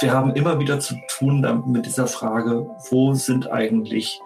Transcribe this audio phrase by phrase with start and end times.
[0.00, 4.20] wir haben immer wieder zu tun mit dieser Frage, wo sind eigentlich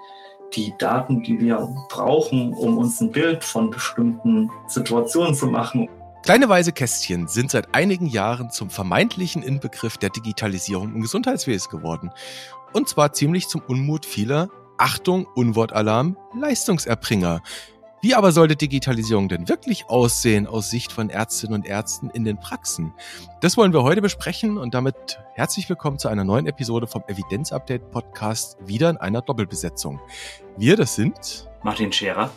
[0.54, 5.88] die Daten, die wir brauchen, um uns ein Bild von bestimmten Situationen zu machen.
[6.22, 12.10] Kleine weiße Kästchen sind seit einigen Jahren zum vermeintlichen Inbegriff der Digitalisierung im Gesundheitswesen geworden.
[12.72, 17.42] Und zwar ziemlich zum Unmut vieler, Achtung, Unwortalarm, Leistungserbringer.
[18.04, 22.36] Wie aber sollte Digitalisierung denn wirklich aussehen aus Sicht von Ärztinnen und Ärzten in den
[22.36, 22.92] Praxen?
[23.40, 27.90] Das wollen wir heute besprechen und damit herzlich willkommen zu einer neuen Episode vom Evidenz-Update
[27.90, 30.02] Podcast, wieder in einer Doppelbesetzung.
[30.58, 32.30] Wir, das sind Martin Scherer,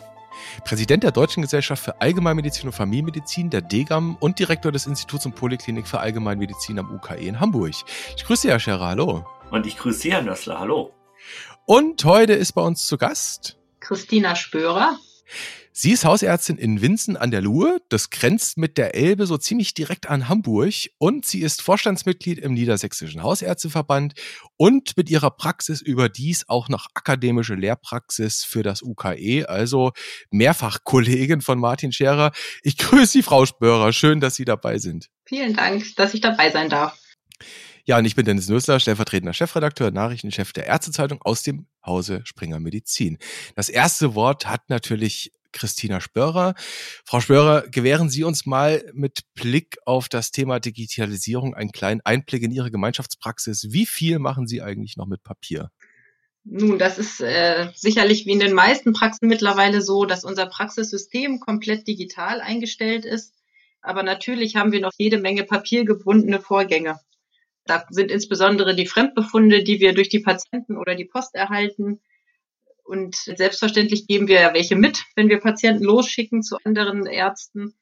[0.64, 5.34] Präsident der Deutschen Gesellschaft für Allgemeinmedizin und Familienmedizin, der DGAM und Direktor des Instituts und
[5.34, 7.74] Poliklinik für Allgemeinmedizin am UKE in Hamburg.
[8.16, 9.26] Ich grüße Sie, Herr Scherer, hallo.
[9.50, 10.94] Und ich grüße Sie, Herr Nössler, hallo.
[11.66, 14.96] Und heute ist bei uns zu Gast Christina Spörer,
[15.80, 17.80] Sie ist Hausärztin in Winzen an der Luhe.
[17.88, 20.74] Das grenzt mit der Elbe so ziemlich direkt an Hamburg.
[20.98, 24.14] Und sie ist Vorstandsmitglied im Niedersächsischen Hausärzteverband
[24.56, 29.92] und mit ihrer Praxis überdies auch noch akademische Lehrpraxis für das UKE, also
[30.32, 32.32] mehrfach Kollegin von Martin Scherer.
[32.64, 33.92] Ich grüße Sie, Frau Spörer.
[33.92, 35.10] Schön, dass Sie dabei sind.
[35.26, 36.98] Vielen Dank, dass ich dabei sein darf.
[37.84, 42.58] Ja, und ich bin Dennis Nösler, stellvertretender Chefredakteur, Nachrichtenchef der Ärztezeitung aus dem Hause Springer
[42.58, 43.16] Medizin.
[43.54, 46.54] Das erste Wort hat natürlich Christina Spörer.
[47.04, 52.42] Frau Spörer, gewähren Sie uns mal mit Blick auf das Thema Digitalisierung einen kleinen Einblick
[52.42, 53.68] in Ihre Gemeinschaftspraxis.
[53.70, 55.70] Wie viel machen Sie eigentlich noch mit Papier?
[56.44, 61.40] Nun, das ist äh, sicherlich wie in den meisten Praxen mittlerweile so, dass unser Praxissystem
[61.40, 63.34] komplett digital eingestellt ist.
[63.82, 67.00] Aber natürlich haben wir noch jede Menge papiergebundene Vorgänge.
[67.64, 72.00] Da sind insbesondere die Fremdbefunde, die wir durch die Patienten oder die Post erhalten,
[72.88, 77.74] und selbstverständlich geben wir ja welche mit, wenn wir Patienten losschicken zu anderen Ärzten.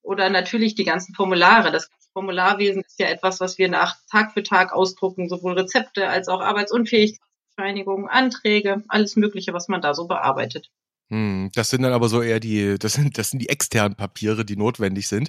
[0.00, 1.70] Oder natürlich die ganzen Formulare.
[1.70, 6.28] Das Formularwesen ist ja etwas, was wir nach Tag für Tag ausdrucken, sowohl Rezepte als
[6.28, 10.70] auch Arbeitsunfähigkeitsbescheinigungen, Anträge, alles Mögliche, was man da so bearbeitet.
[11.10, 14.46] Hm, das sind dann aber so eher die, das sind, das sind die externen Papiere,
[14.46, 15.28] die notwendig sind.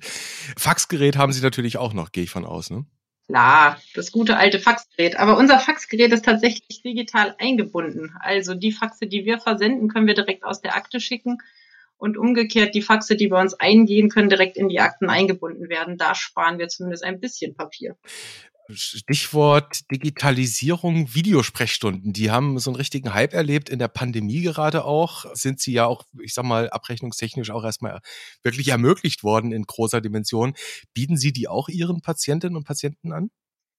[0.58, 2.86] Faxgerät haben Sie natürlich auch noch, gehe ich von aus, ne?
[3.30, 5.20] Klar, das gute alte Faxgerät.
[5.20, 8.16] Aber unser Faxgerät ist tatsächlich digital eingebunden.
[8.22, 11.38] Also die Faxe, die wir versenden, können wir direkt aus der Akte schicken.
[12.00, 16.00] Und umgekehrt, die Faxe, die bei uns eingehen, können direkt in die Akten eingebunden werden.
[16.00, 17.98] Da sparen wir zumindest ein bisschen Papier.
[18.72, 22.14] Stichwort Digitalisierung, Videosprechstunden.
[22.14, 25.26] Die haben so einen richtigen Hype erlebt in der Pandemie gerade auch.
[25.34, 28.00] Sind sie ja auch, ich sag mal, abrechnungstechnisch auch erstmal
[28.44, 30.54] wirklich ermöglicht worden in großer Dimension.
[30.94, 33.30] Bieten Sie die auch Ihren Patientinnen und Patienten an?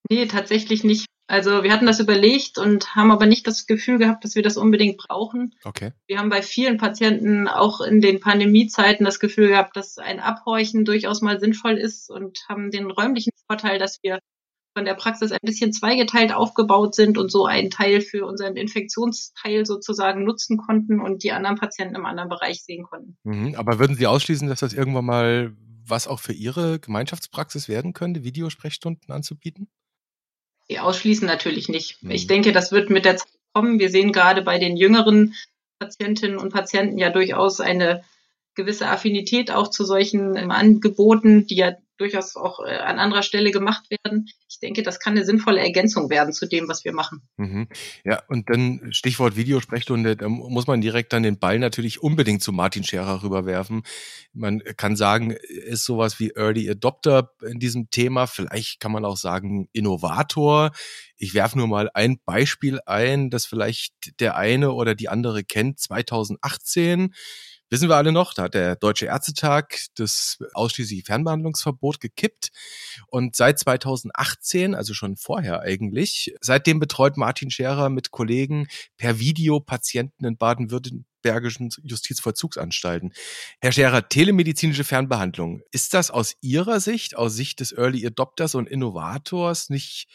[0.09, 1.07] Nee, tatsächlich nicht.
[1.29, 4.57] Also wir hatten das überlegt und haben aber nicht das Gefühl gehabt, dass wir das
[4.57, 5.55] unbedingt brauchen.
[5.63, 5.93] Okay.
[6.09, 10.85] Wir haben bei vielen Patienten auch in den Pandemiezeiten das Gefühl gehabt, dass ein Abhorchen
[10.85, 14.19] durchaus mal sinnvoll ist und haben den räumlichen Vorteil, dass wir
[14.75, 19.67] von der Praxis ein bisschen zweigeteilt aufgebaut sind und so einen Teil für unseren Infektionsteil
[19.67, 23.17] sozusagen nutzen konnten und die anderen Patienten im anderen Bereich sehen konnten.
[23.25, 27.93] Mhm, aber würden Sie ausschließen, dass das irgendwann mal was auch für Ihre Gemeinschaftspraxis werden
[27.93, 29.69] könnte, Videosprechstunden anzubieten?
[30.69, 32.03] Die ausschließen natürlich nicht.
[32.03, 32.13] Mhm.
[32.13, 33.81] Ich denke, das wird mit der Zeit kommen.
[33.81, 35.35] Wir sehen gerade bei den jüngeren
[35.81, 38.05] Patientinnen und Patienten ja durchaus eine
[38.55, 43.91] gewisse Affinität auch zu solchen Angeboten, die ja durchaus auch äh, an anderer Stelle gemacht
[43.91, 44.27] werden.
[44.49, 47.23] Ich denke, das kann eine sinnvolle Ergänzung werden zu dem, was wir machen.
[47.37, 47.69] Mhm.
[48.05, 52.53] Ja, und dann Stichwort Videosprechstunde, da muss man direkt dann den Ball natürlich unbedingt zu
[52.53, 53.83] Martin Scherer rüberwerfen.
[54.33, 58.27] Man kann sagen, ist sowas wie Early Adopter in diesem Thema.
[58.27, 60.71] Vielleicht kann man auch sagen Innovator.
[61.17, 65.79] Ich werfe nur mal ein Beispiel ein, das vielleicht der eine oder die andere kennt.
[65.79, 67.15] 2018
[67.73, 72.51] Wissen wir alle noch, da hat der Deutsche Ärztetag das ausschließliche Fernbehandlungsverbot gekippt.
[73.07, 78.67] Und seit 2018, also schon vorher eigentlich, seitdem betreut Martin Scherer mit Kollegen
[78.97, 83.13] per Video Patienten in baden-württembergischen Justizvollzugsanstalten.
[83.61, 88.69] Herr Scherer, telemedizinische Fernbehandlung, ist das aus Ihrer Sicht, aus Sicht des Early Adopters und
[88.69, 90.09] Innovators nicht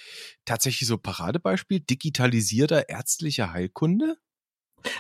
[0.43, 4.17] tatsächlich so Paradebeispiel digitalisierter ärztlicher Heilkunde?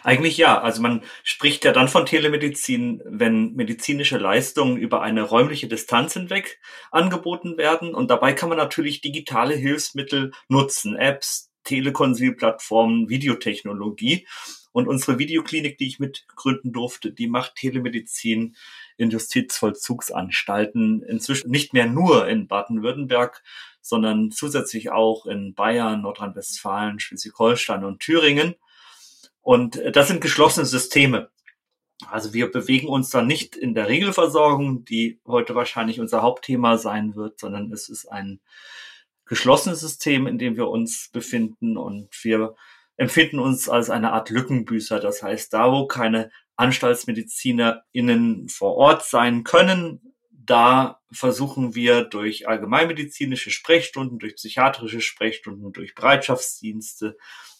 [0.03, 0.59] Eigentlich ja.
[0.61, 6.59] Also man spricht ja dann von Telemedizin, wenn medizinische Leistungen über eine räumliche Distanz hinweg
[6.91, 7.93] angeboten werden.
[7.93, 14.27] Und dabei kann man natürlich digitale Hilfsmittel nutzen, Apps, Telekonsilplattformen, Videotechnologie.
[14.71, 18.57] Und unsere Videoklinik, die ich mitgründen durfte, die macht Telemedizin
[18.97, 23.41] in Justizvollzugsanstalten inzwischen nicht mehr nur in Baden-Württemberg,
[23.81, 28.55] sondern zusätzlich auch in Bayern, Nordrhein-Westfalen, Schleswig-Holstein und Thüringen.
[29.45, 31.29] Und äh, das sind geschlossene Systeme.
[32.09, 37.15] Also wir bewegen uns dann nicht in der Regelversorgung, die heute wahrscheinlich unser Hauptthema sein
[37.15, 38.41] wird, sondern es ist ein
[39.25, 42.55] geschlossenes System, in dem wir uns befinden und wir
[42.97, 44.99] empfinden uns als eine Art Lückenbüßer.
[44.99, 53.51] Das heißt, da wo keine AnstaltsmedizinerInnen vor Ort sein können, da versuchen wir durch allgemeinmedizinische
[53.51, 57.15] Sprechstunden, durch psychiatrische Sprechstunden, durch Bereitschaftsdienste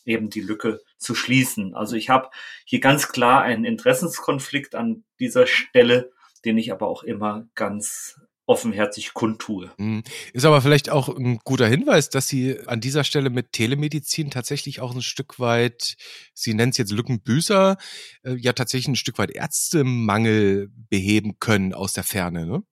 [0.06, 1.75] eben die Lücke zu schließen.
[1.75, 2.30] Also ich habe
[2.66, 6.12] hier ganz klar einen Interessenskonflikt an dieser Stelle,
[6.46, 9.72] den ich aber auch immer ganz offenherzig kundtue.
[9.78, 10.04] Mhm.
[10.34, 14.81] Ist aber vielleicht auch ein guter Hinweis, dass Sie an dieser Stelle mit Telemedizin tatsächlich
[14.81, 15.96] auch ein Stück weit,
[16.34, 17.78] Sie nennen es jetzt Lückenbüßer,
[18.24, 22.63] äh, ja tatsächlich ein Stück weit Ärztemangel beheben können aus der Ferne, ne?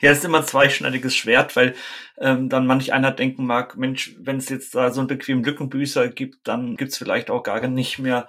[0.00, 1.74] Ja, es ist immer ein zweischneidiges Schwert, weil
[2.18, 6.08] ähm, dann manch einer denken mag, Mensch, wenn es jetzt da so einen bequemen Lückenbüßer
[6.08, 8.28] gibt, dann gibt's vielleicht auch gar nicht mehr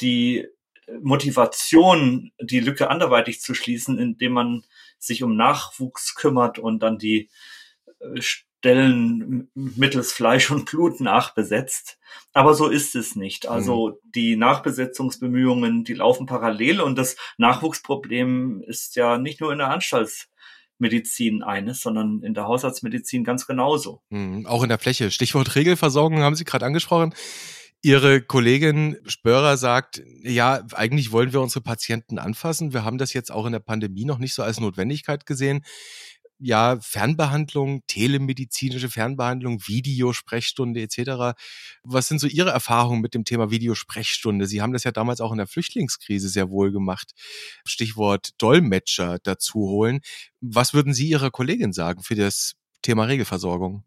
[0.00, 0.46] die
[1.00, 4.64] Motivation, die Lücke anderweitig zu schließen, indem man
[4.98, 7.30] sich um Nachwuchs kümmert und dann die
[8.00, 11.98] äh, Stellen mittels Fleisch und Blut nachbesetzt.
[12.32, 13.46] Aber so ist es nicht.
[13.46, 14.10] Also mhm.
[14.14, 19.68] die Nachbesetzungsbemühungen, die laufen parallel und das Nachwuchsproblem ist ja nicht nur in der
[20.74, 24.02] Anstaltsmedizin eines, sondern in der Haushaltsmedizin ganz genauso.
[24.10, 25.10] Mhm, auch in der Fläche.
[25.10, 27.14] Stichwort Regelversorgung haben Sie gerade angesprochen.
[27.82, 32.72] Ihre Kollegin Spörer sagt, ja, eigentlich wollen wir unsere Patienten anfassen.
[32.72, 35.62] Wir haben das jetzt auch in der Pandemie noch nicht so als Notwendigkeit gesehen.
[36.46, 41.38] Ja, Fernbehandlung, telemedizinische Fernbehandlung, Videosprechstunde etc.
[41.84, 44.46] Was sind so Ihre Erfahrungen mit dem Thema Videosprechstunde?
[44.46, 47.12] Sie haben das ja damals auch in der Flüchtlingskrise sehr wohl gemacht.
[47.64, 50.00] Stichwort Dolmetscher dazu holen.
[50.42, 53.82] Was würden Sie Ihrer Kollegin sagen für das Thema Regelversorgung?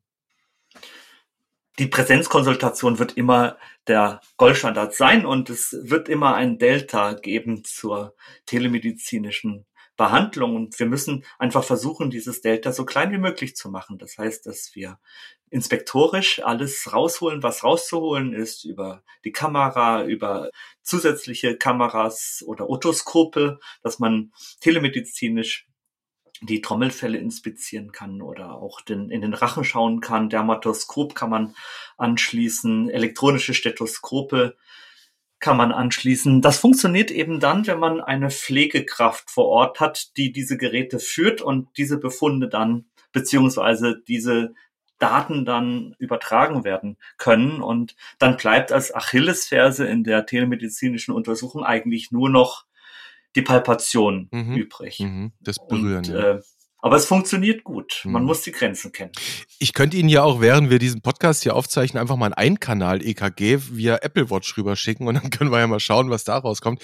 [1.78, 8.16] die Präsenzkonsultation wird immer der Goldstandard sein und es wird immer ein Delta geben zur
[8.48, 9.67] telemedizinischen
[9.98, 13.98] Behandlung und wir müssen einfach versuchen, dieses Delta so klein wie möglich zu machen.
[13.98, 15.00] Das heißt, dass wir
[15.50, 20.52] inspektorisch alles rausholen, was rauszuholen ist, über die Kamera, über
[20.84, 25.68] zusätzliche Kameras oder Otoskope, dass man telemedizinisch
[26.42, 30.30] die Trommelfälle inspizieren kann oder auch den, in den Rachen schauen kann.
[30.30, 31.56] Dermatoskop kann man
[31.98, 34.56] anschließen, elektronische Stethoskope
[35.40, 36.42] kann man anschließen.
[36.42, 41.42] Das funktioniert eben dann, wenn man eine Pflegekraft vor Ort hat, die diese Geräte führt
[41.42, 44.54] und diese Befunde dann beziehungsweise diese
[45.00, 47.62] Daten dann übertragen werden können.
[47.62, 52.66] Und dann bleibt als Achillesferse in der telemedizinischen Untersuchung eigentlich nur noch
[53.36, 54.56] die Palpation mhm.
[54.56, 55.00] übrig.
[55.00, 55.34] Mhm.
[55.40, 55.98] Das Berühren.
[55.98, 56.32] Und, ja.
[56.32, 56.42] äh,
[56.88, 58.02] aber es funktioniert gut.
[58.06, 58.28] Man mhm.
[58.28, 59.12] muss die Grenzen kennen.
[59.60, 63.60] Ich könnte Ihnen ja auch, während wir diesen Podcast hier aufzeichnen, einfach mal ein Einkanal-EKG
[63.72, 66.82] via Apple Watch rüberschicken und dann können wir ja mal schauen, was da rauskommt.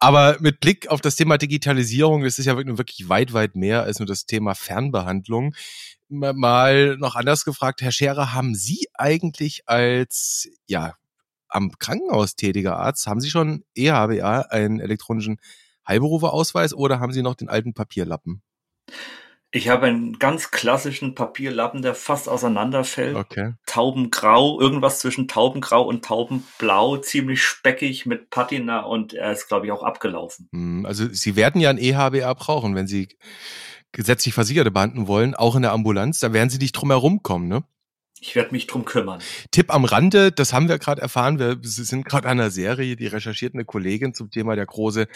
[0.00, 4.00] Aber mit Blick auf das Thema Digitalisierung, das ist ja wirklich weit, weit mehr als
[4.00, 5.54] nur das Thema Fernbehandlung.
[6.08, 10.94] Mal noch anders gefragt, Herr Scherer, haben Sie eigentlich als, ja,
[11.48, 15.38] am Krankenhaus tätiger Arzt, haben Sie schon EHBA, einen elektronischen
[15.86, 18.42] Heilberuferausweis oder haben Sie noch den alten Papierlappen?
[19.56, 23.16] Ich habe einen ganz klassischen Papierlappen, der fast auseinanderfällt.
[23.16, 23.54] Okay.
[23.64, 29.72] Taubengrau, irgendwas zwischen Taubengrau und Taubenblau, ziemlich speckig mit Patina und er ist, glaube ich,
[29.72, 30.50] auch abgelaufen.
[30.52, 33.08] Hm, also Sie werden ja ein EHBA brauchen, wenn Sie
[33.92, 36.20] gesetzlich Versicherte behandeln wollen, auch in der Ambulanz.
[36.20, 37.64] Da werden Sie nicht drum herum kommen, ne?
[38.26, 39.20] Ich werde mich drum kümmern.
[39.52, 41.38] Tipp am Rande, das haben wir gerade erfahren.
[41.38, 45.06] Wir sind gerade an einer Serie, die recherchiert eine Kollegin zum Thema der große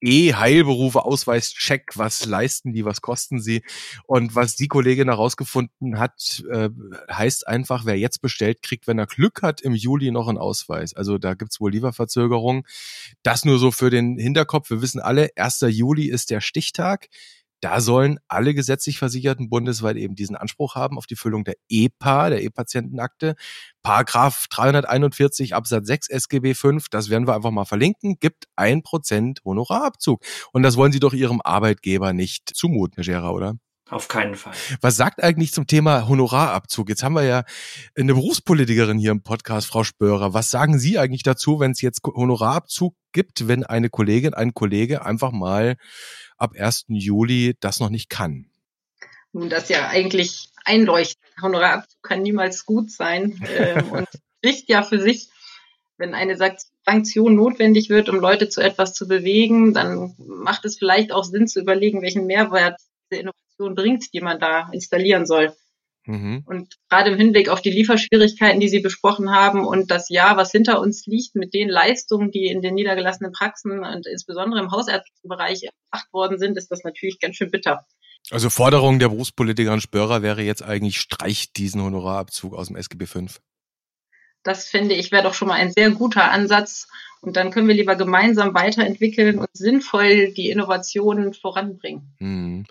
[0.00, 1.90] E-Heilberufe Ausweischeck.
[1.96, 3.62] Was leisten die, was kosten sie?
[4.06, 6.70] Und was die Kollegin herausgefunden hat, äh,
[7.10, 10.94] heißt einfach, wer jetzt bestellt, kriegt, wenn er Glück hat, im Juli noch einen Ausweis.
[10.94, 12.62] Also da gibt's wohl Lieferverzögerungen.
[13.24, 14.70] Das nur so für den Hinterkopf.
[14.70, 15.62] Wir wissen alle, 1.
[15.68, 17.08] Juli ist der Stichtag.
[17.62, 22.30] Da sollen alle gesetzlich Versicherten bundesweit eben diesen Anspruch haben auf die Füllung der EPA,
[22.30, 23.36] der E-Patientenakte.
[23.84, 29.42] Paragraph 341 Absatz 6 SGB 5, das werden wir einfach mal verlinken, gibt ein Prozent
[29.44, 30.24] Honorarabzug.
[30.52, 33.54] Und das wollen Sie doch Ihrem Arbeitgeber nicht zumuten, Herr Scherer, oder?
[33.92, 34.54] Auf keinen Fall.
[34.80, 36.88] Was sagt eigentlich zum Thema Honorarabzug?
[36.88, 37.44] Jetzt haben wir ja
[37.94, 40.32] eine Berufspolitikerin hier im Podcast, Frau Spörer.
[40.32, 45.04] Was sagen Sie eigentlich dazu, wenn es jetzt Honorarabzug gibt, wenn eine Kollegin, ein Kollege
[45.04, 45.76] einfach mal
[46.38, 46.86] ab 1.
[46.88, 48.46] Juli das noch nicht kann?
[49.34, 51.22] Nun, das ja eigentlich einleuchtend.
[51.42, 54.08] Honorarabzug kann niemals gut sein ähm, und
[54.38, 55.28] spricht ja für sich.
[55.98, 56.38] Wenn eine
[56.86, 61.46] Sanktion notwendig wird, um Leute zu etwas zu bewegen, dann macht es vielleicht auch Sinn
[61.46, 62.80] zu überlegen, welchen Mehrwert
[63.10, 65.54] diese Innovation bringt, die man da installieren soll.
[66.04, 66.42] Mhm.
[66.46, 70.50] Und gerade im Hinblick auf die Lieferschwierigkeiten, die Sie besprochen haben und das Jahr, was
[70.50, 75.28] hinter uns liegt, mit den Leistungen, die in den niedergelassenen Praxen und insbesondere im hausärztlichen
[75.28, 77.86] Bereich erbracht worden sind, ist das natürlich ganz schön bitter.
[78.30, 83.06] Also Forderung der Berufspolitiker und Spörer wäre jetzt eigentlich, streicht diesen Honorarabzug aus dem SGB
[83.06, 83.26] V.
[84.42, 86.88] Das finde ich wäre doch schon mal ein sehr guter Ansatz.
[87.20, 92.16] Und dann können wir lieber gemeinsam weiterentwickeln und sinnvoll die Innovationen voranbringen.
[92.18, 92.66] Hm.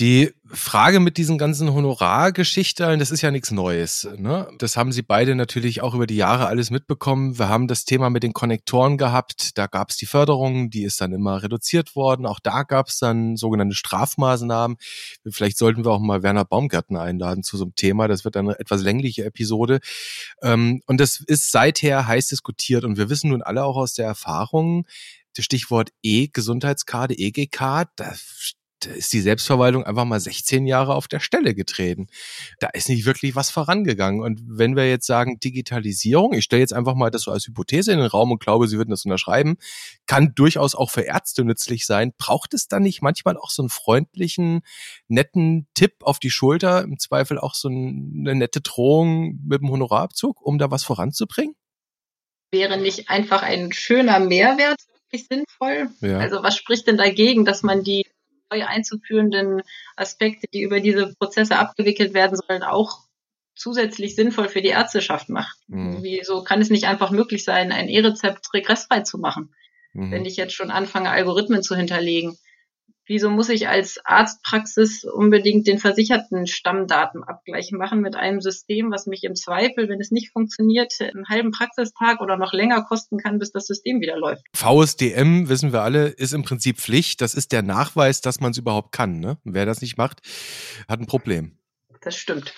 [0.00, 4.08] Die Frage mit diesen ganzen Honorargeschichten, das ist ja nichts Neues.
[4.16, 4.48] Ne?
[4.58, 7.38] Das haben Sie beide natürlich auch über die Jahre alles mitbekommen.
[7.38, 9.56] Wir haben das Thema mit den Konnektoren gehabt.
[9.56, 12.26] Da gab es die Förderung, die ist dann immer reduziert worden.
[12.26, 14.78] Auch da gab es dann sogenannte Strafmaßnahmen.
[15.28, 18.08] Vielleicht sollten wir auch mal Werner Baumgärtner einladen zu so einem Thema.
[18.08, 19.78] Das wird eine etwas längliche Episode.
[20.42, 22.82] Ähm, und das ist seither heiß diskutiert.
[22.84, 24.88] Und wir wissen nun alle auch aus der Erfahrung,
[25.36, 28.12] das Stichwort E-Gesundheitskarte, EGK, da
[28.86, 32.06] ist die Selbstverwaltung einfach mal 16 Jahre auf der Stelle getreten.
[32.60, 34.20] Da ist nicht wirklich was vorangegangen.
[34.20, 37.92] Und wenn wir jetzt sagen Digitalisierung, ich stelle jetzt einfach mal das so als Hypothese
[37.92, 39.56] in den Raum und glaube, Sie würden das unterschreiben,
[40.06, 42.12] kann durchaus auch für Ärzte nützlich sein.
[42.18, 44.62] Braucht es dann nicht manchmal auch so einen freundlichen,
[45.08, 50.40] netten Tipp auf die Schulter, im Zweifel auch so eine nette Drohung mit dem Honorarabzug,
[50.40, 51.54] um da was voranzubringen?
[52.52, 54.80] Wäre nicht einfach ein schöner Mehrwert
[55.14, 55.88] wirklich sinnvoll?
[56.00, 56.18] Ja.
[56.18, 58.06] Also was spricht denn dagegen, dass man die
[58.50, 59.62] neu einzuführenden
[59.96, 63.00] Aspekte, die über diese Prozesse abgewickelt werden sollen, auch
[63.54, 65.56] zusätzlich sinnvoll für die Ärzteschaft macht.
[65.68, 66.02] Mhm.
[66.02, 69.54] Wieso kann es nicht einfach möglich sein, ein E-Rezept regressfrei zu machen,
[69.92, 70.10] mhm.
[70.10, 72.36] wenn ich jetzt schon anfange, Algorithmen zu hinterlegen?
[73.06, 79.24] Wieso muss ich als Arztpraxis unbedingt den versicherten Stammdatenabgleich machen mit einem System, was mich
[79.24, 83.52] im Zweifel, wenn es nicht funktioniert, einen halben Praxistag oder noch länger kosten kann, bis
[83.52, 84.42] das System wieder läuft?
[84.54, 87.20] VSDM, wissen wir alle, ist im Prinzip Pflicht.
[87.20, 89.20] Das ist der Nachweis, dass man es überhaupt kann.
[89.20, 89.36] Ne?
[89.44, 90.22] Wer das nicht macht,
[90.88, 91.58] hat ein Problem.
[92.00, 92.54] Das stimmt.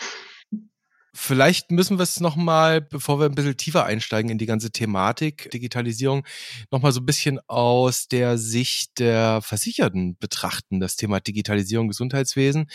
[1.18, 5.50] Vielleicht müssen wir es nochmal, bevor wir ein bisschen tiefer einsteigen in die ganze Thematik
[5.50, 6.26] Digitalisierung,
[6.70, 12.68] nochmal so ein bisschen aus der Sicht der Versicherten betrachten, das Thema Digitalisierung Gesundheitswesen.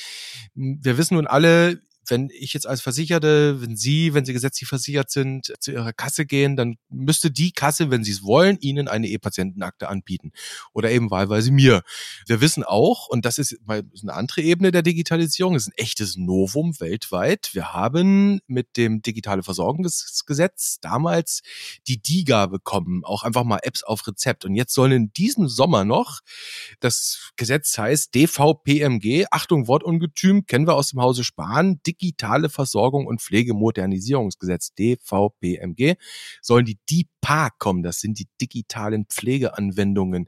[0.56, 5.12] Wir wissen nun alle, wenn ich jetzt als Versicherte, wenn Sie, wenn Sie gesetzlich versichert
[5.12, 9.08] sind, zu Ihrer Kasse gehen, dann müsste die Kasse, wenn Sie es wollen, Ihnen eine
[9.08, 10.32] E-Patientenakte anbieten.
[10.74, 11.84] Oder eben wahlweise mir.
[12.26, 16.80] Wir wissen auch, und das ist eine andere Ebene der Digitalisierung, ist ein echtes Novum
[16.80, 17.52] weltweit.
[17.54, 21.42] Wir haben mit dem digitale Versorgungsgesetz damals
[21.88, 24.46] die DIGA bekommen, auch einfach mal Apps auf Rezept.
[24.46, 26.22] Und jetzt sollen in diesem Sommer noch,
[26.80, 33.22] das Gesetz heißt DVPMG, Achtung, Wortungetüm, kennen wir aus dem Hause Spahn, digitale Versorgung und
[33.22, 35.96] Pflegemodernisierungsgesetz DVPMG
[36.42, 37.84] sollen die DIPA kommen.
[37.84, 40.28] Das sind die digitalen Pflegeanwendungen.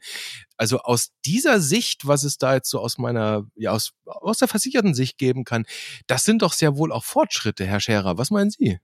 [0.58, 4.48] Also aus dieser Sicht, was es da jetzt so aus meiner, ja, aus, aus der
[4.48, 5.65] versicherten Sicht geben kann,
[6.08, 8.17] das sind doch sehr wohl auch Fortschritte, Herr Scherer.
[8.17, 8.79] Was meinen Sie?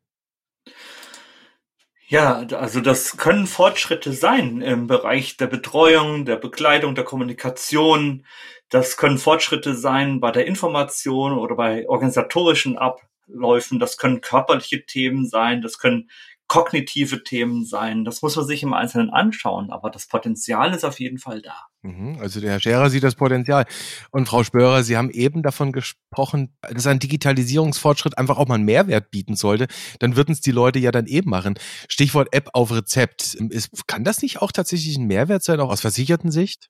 [2.07, 8.25] Ja, also das können Fortschritte sein im Bereich der Betreuung, der Bekleidung, der Kommunikation.
[8.69, 13.79] Das können Fortschritte sein bei der Information oder bei organisatorischen Abläufen.
[13.79, 15.61] Das können körperliche Themen sein.
[15.61, 16.09] Das können
[16.49, 18.03] kognitive Themen sein.
[18.03, 21.53] Das muss man sich im Einzelnen anschauen, aber das Potenzial ist auf jeden Fall da.
[21.83, 23.65] Mhm, also der Herr Scherer sieht das Potenzial.
[24.09, 28.65] Und Frau Spörer, Sie haben eben davon gesprochen, dass ein Digitalisierungsfortschritt einfach auch mal einen
[28.65, 29.67] Mehrwert bieten sollte.
[29.99, 31.53] Dann würden es die Leute ja dann eben machen.
[31.88, 33.35] Stichwort App auf Rezept.
[33.35, 36.69] Ist, kann das nicht auch tatsächlich ein Mehrwert sein, auch aus versicherten Sicht?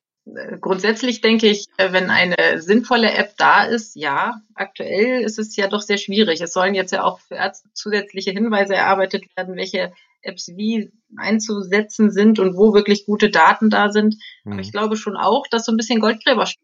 [0.62, 4.42] Grundsätzlich denke ich, äh, wenn eine sinnvolle App da ist, ja.
[4.54, 6.42] Aktuell ist es ja doch sehr schwierig.
[6.42, 12.12] Es sollen jetzt ja auch für Ärzte zusätzliche Hinweise erarbeitet werden, welche Apps wie einzusetzen
[12.12, 14.16] sind und wo wirklich gute Daten da sind.
[14.44, 14.54] Mhm.
[14.54, 16.58] Aber ich glaube schon auch, dass so ein bisschen Goldgräber Ich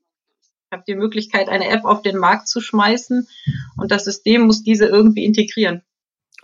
[0.71, 3.27] habe die Möglichkeit, eine App auf den Markt zu schmeißen
[3.77, 5.83] und das System muss diese irgendwie integrieren.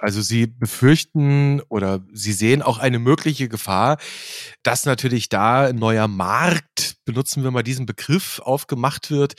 [0.02, 4.00] Also Sie befürchten oder Sie sehen auch eine mögliche Gefahr,
[4.64, 9.36] dass natürlich da ein neuer Markt, benutzen wir mal diesen Begriff, aufgemacht wird,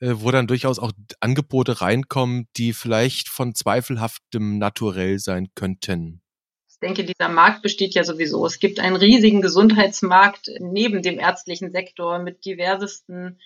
[0.00, 6.22] äh, wo dann durchaus auch Angebote reinkommen, die vielleicht von zweifelhaftem Naturell sein könnten.
[6.70, 8.46] Ich denke, dieser Markt besteht ja sowieso.
[8.46, 13.38] Es gibt einen riesigen Gesundheitsmarkt neben dem ärztlichen Sektor mit diversesten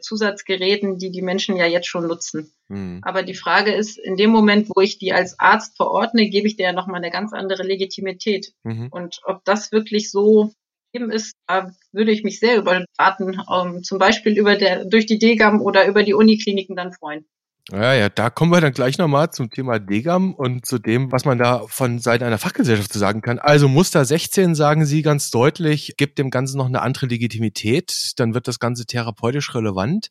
[0.00, 2.52] Zusatzgeräten, die die Menschen ja jetzt schon nutzen.
[2.68, 3.00] Mhm.
[3.02, 6.56] Aber die Frage ist, in dem Moment, wo ich die als Arzt verordne, gebe ich
[6.56, 8.52] der ja nochmal eine ganz andere Legitimität.
[8.62, 8.88] Mhm.
[8.90, 10.52] Und ob das wirklich so
[10.92, 15.06] eben ist, da würde ich mich sehr über Daten, ähm, zum Beispiel über der, durch
[15.06, 17.26] die DGAM oder über die Unikliniken dann freuen.
[17.70, 21.24] Ja, ja, da kommen wir dann gleich nochmal zum Thema Degam und zu dem, was
[21.24, 23.38] man da von Seiten einer Fachgesellschaft zu sagen kann.
[23.38, 28.34] Also Muster 16, sagen Sie ganz deutlich, gibt dem Ganzen noch eine andere Legitimität, dann
[28.34, 30.10] wird das Ganze therapeutisch relevant.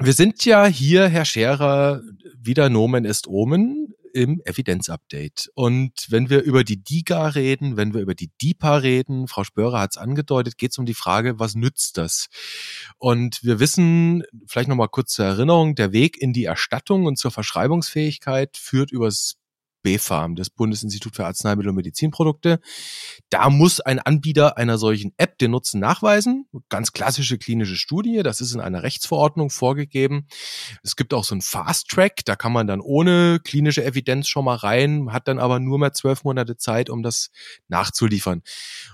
[0.00, 2.00] Wir sind ja hier, Herr Scherer,
[2.40, 3.92] wieder Nomen ist Omen.
[4.12, 5.50] Im Evidenz-Update.
[5.54, 9.80] Und wenn wir über die DIGA reden, wenn wir über die DIPA reden, Frau Spörer
[9.80, 12.28] hat es angedeutet, geht es um die Frage, was nützt das?
[12.98, 17.30] Und wir wissen, vielleicht nochmal kurz zur Erinnerung, der Weg in die Erstattung und zur
[17.30, 19.36] Verschreibungsfähigkeit führt übers
[19.82, 22.60] BfArM, das Bundesinstitut für Arzneimittel und Medizinprodukte.
[23.30, 26.48] Da muss ein Anbieter einer solchen App den Nutzen nachweisen.
[26.68, 30.26] Ganz klassische klinische Studie, das ist in einer Rechtsverordnung vorgegeben.
[30.82, 34.44] Es gibt auch so einen Fast Track, da kann man dann ohne klinische Evidenz schon
[34.44, 37.30] mal rein, hat dann aber nur mehr zwölf Monate Zeit, um das
[37.68, 38.42] nachzuliefern.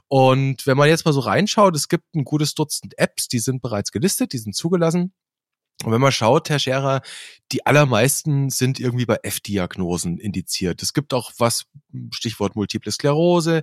[0.08, 3.62] Und wenn man jetzt mal so reinschaut, es gibt ein gutes Dutzend Apps, die sind
[3.62, 5.12] bereits gelistet, die sind zugelassen.
[5.82, 7.02] Und wenn man schaut, Herr Scherer,
[7.54, 10.82] die allermeisten sind irgendwie bei F-Diagnosen indiziert.
[10.82, 11.66] Es gibt auch was,
[12.10, 13.62] Stichwort Multiple Sklerose,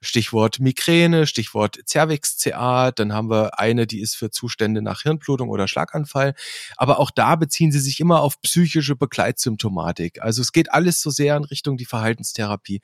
[0.00, 2.92] Stichwort Migräne, Stichwort Cervix-CA.
[2.92, 6.34] Dann haben wir eine, die ist für Zustände nach Hirnblutung oder Schlaganfall.
[6.76, 10.22] Aber auch da beziehen sie sich immer auf psychische Begleitsymptomatik.
[10.22, 12.80] Also es geht alles so sehr in Richtung die Verhaltenstherapie.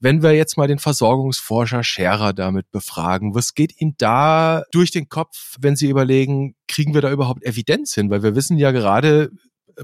[0.00, 5.08] Wenn wir jetzt mal den Versorgungsforscher Scherer damit befragen, was geht Ihnen da durch den
[5.08, 8.10] Kopf, wenn Sie überlegen, kriegen wir da überhaupt Evidenz hin?
[8.10, 9.30] Weil wir wissen ja gerade,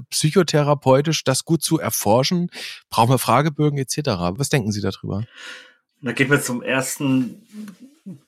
[0.09, 2.49] psychotherapeutisch das gut zu erforschen,
[2.89, 3.97] brauchen wir Fragebögen etc.
[4.37, 5.25] Was denken Sie darüber?
[6.01, 7.47] Da geht mir zum ersten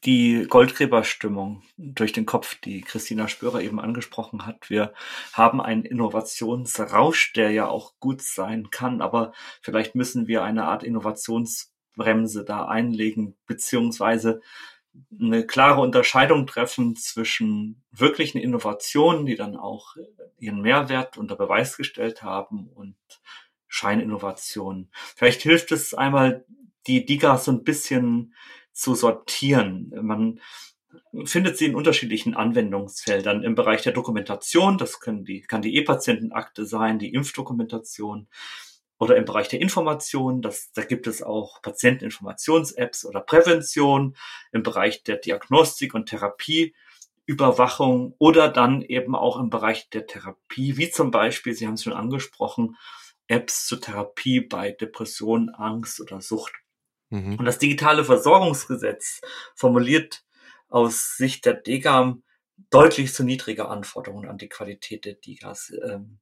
[0.05, 4.69] die Goldgräberstimmung durch den Kopf, die Christina Spörer eben angesprochen hat.
[4.69, 4.93] Wir
[5.33, 10.83] haben einen Innovationsrausch, der ja auch gut sein kann, aber vielleicht müssen wir eine Art
[10.83, 14.41] Innovationsbremse da einlegen, beziehungsweise
[15.19, 19.95] eine klare Unterscheidung treffen zwischen wirklichen Innovationen, die dann auch
[20.37, 22.95] ihren Mehrwert unter Beweis gestellt haben und
[23.67, 24.91] Scheininnovationen.
[25.15, 26.45] Vielleicht hilft es einmal,
[26.85, 28.35] die DIGA so ein bisschen
[28.71, 29.91] zu sortieren.
[30.01, 30.39] Man
[31.25, 34.77] findet sie in unterschiedlichen Anwendungsfeldern im Bereich der Dokumentation.
[34.77, 38.27] Das können die, kann die E-Patientenakte sein, die Impfdokumentation
[39.03, 44.15] oder im Bereich der Information, das, da gibt es auch Patienteninformations-Apps oder Prävention,
[44.51, 50.89] im Bereich der Diagnostik und Therapieüberwachung oder dann eben auch im Bereich der Therapie, wie
[50.89, 52.77] zum Beispiel, Sie haben es schon angesprochen,
[53.27, 56.53] Apps zur Therapie bei Depression, Angst oder Sucht.
[57.09, 57.37] Mhm.
[57.37, 59.19] Und das digitale Versorgungsgesetz
[59.55, 60.23] formuliert
[60.69, 62.23] aus Sicht der DGAM
[62.69, 65.73] deutlich zu niedrige Anforderungen an die Qualität der DIGAs.
[65.87, 66.19] Ähm,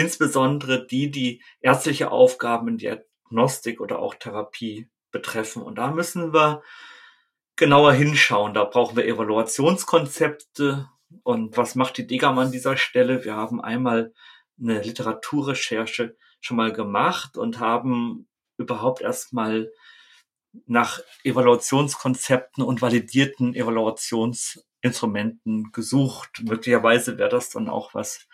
[0.00, 5.62] insbesondere die, die ärztliche Aufgaben in Diagnostik oder auch Therapie betreffen.
[5.62, 6.62] Und da müssen wir
[7.56, 8.54] genauer hinschauen.
[8.54, 10.88] Da brauchen wir Evaluationskonzepte.
[11.22, 13.24] Und was macht die DGAM an dieser Stelle?
[13.24, 14.12] Wir haben einmal
[14.60, 19.70] eine Literaturrecherche schon mal gemacht und haben überhaupt erstmal
[20.66, 26.42] nach Evaluationskonzepten und validierten Evaluationsinstrumenten gesucht.
[26.42, 28.26] Möglicherweise wäre das dann auch was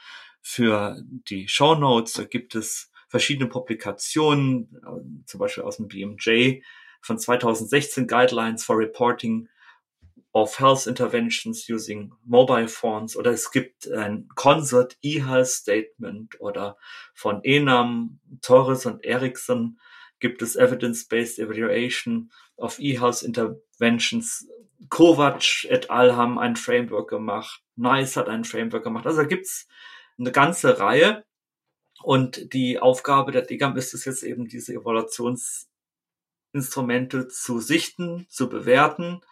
[0.49, 2.13] für die Show Notes.
[2.13, 6.63] Da gibt es verschiedene Publikationen, äh, zum Beispiel aus dem BMJ
[7.01, 9.49] von 2016 Guidelines for Reporting
[10.33, 16.77] of Health Interventions using Mobile Phones oder es gibt ein Consort E-Health Statement oder
[17.13, 19.81] von Enam, Torres und Ericsson
[20.21, 24.47] gibt es Evidence-Based Evaluation of E-Health Interventions.
[24.91, 26.15] Kovac et al.
[26.15, 27.65] haben ein Framework gemacht.
[27.75, 29.07] NICE hat ein Framework gemacht.
[29.07, 29.67] Also da gibt's
[30.18, 31.24] eine ganze Reihe.
[32.02, 39.22] Und die Aufgabe der DGAM ist es jetzt eben, diese Evaluationsinstrumente zu sichten, zu bewerten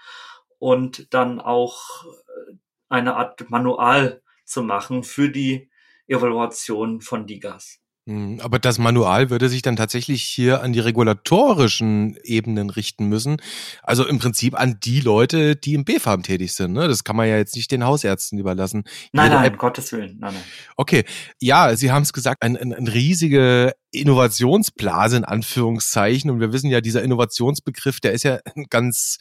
[0.59, 2.55] und dann auch äh,
[2.89, 5.71] eine Art Manual zu machen für die
[6.07, 7.84] Evaluation von DIGAS.
[8.07, 13.39] Hm, aber das Manual würde sich dann tatsächlich hier an die regulatorischen Ebenen richten müssen.
[13.83, 16.75] Also im Prinzip an die Leute, die im BFAM tätig sind.
[16.75, 16.87] Ne?
[16.87, 18.85] Das kann man ja jetzt nicht den Hausärzten überlassen.
[19.13, 20.19] Nein, Jede nein, App Gottes Willen.
[20.19, 20.45] Nein, nein.
[20.77, 21.05] Okay,
[21.41, 26.31] ja, Sie haben es gesagt, ein, ein, ein riesige Innovationsblase in Anführungszeichen.
[26.31, 28.39] Und wir wissen ja, dieser Innovationsbegriff, der ist ja
[28.71, 29.19] ganz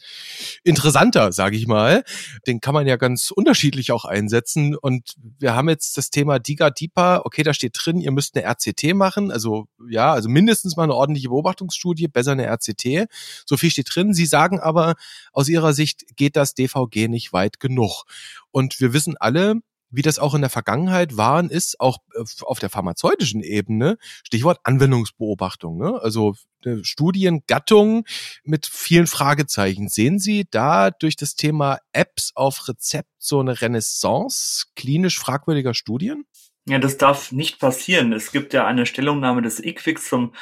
[0.62, 2.04] interessanter, sage ich mal.
[2.46, 4.76] Den kann man ja ganz unterschiedlich auch einsetzen.
[4.76, 7.22] Und wir haben jetzt das Thema Diga Dipa.
[7.24, 9.30] Okay, da steht drin, ihr müsst eine RCT machen.
[9.30, 13.08] Also ja, also mindestens mal eine ordentliche Beobachtungsstudie, besser eine RCT.
[13.46, 14.14] So viel steht drin.
[14.14, 14.94] Sie sagen aber,
[15.32, 18.04] aus Ihrer Sicht geht das DVG nicht weit genug.
[18.50, 19.60] Und wir wissen alle,
[19.94, 24.58] wie das auch in der Vergangenheit waren, ist auch äh, auf der pharmazeutischen Ebene, Stichwort
[24.64, 26.00] Anwendungsbeobachtung, ne?
[26.02, 26.34] also
[26.82, 28.04] Studiengattung
[28.42, 29.88] mit vielen Fragezeichen.
[29.88, 36.24] Sehen Sie da durch das Thema Apps auf Rezept so eine Renaissance klinisch fragwürdiger Studien?
[36.66, 38.14] Ja, das darf nicht passieren.
[38.14, 40.32] Es gibt ja eine Stellungnahme des IQWIC zum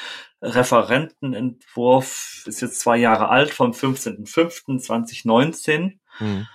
[0.41, 5.99] Referentenentwurf, ist jetzt zwei Jahre alt, vom 15.05.2019.
[6.19, 6.47] Hm.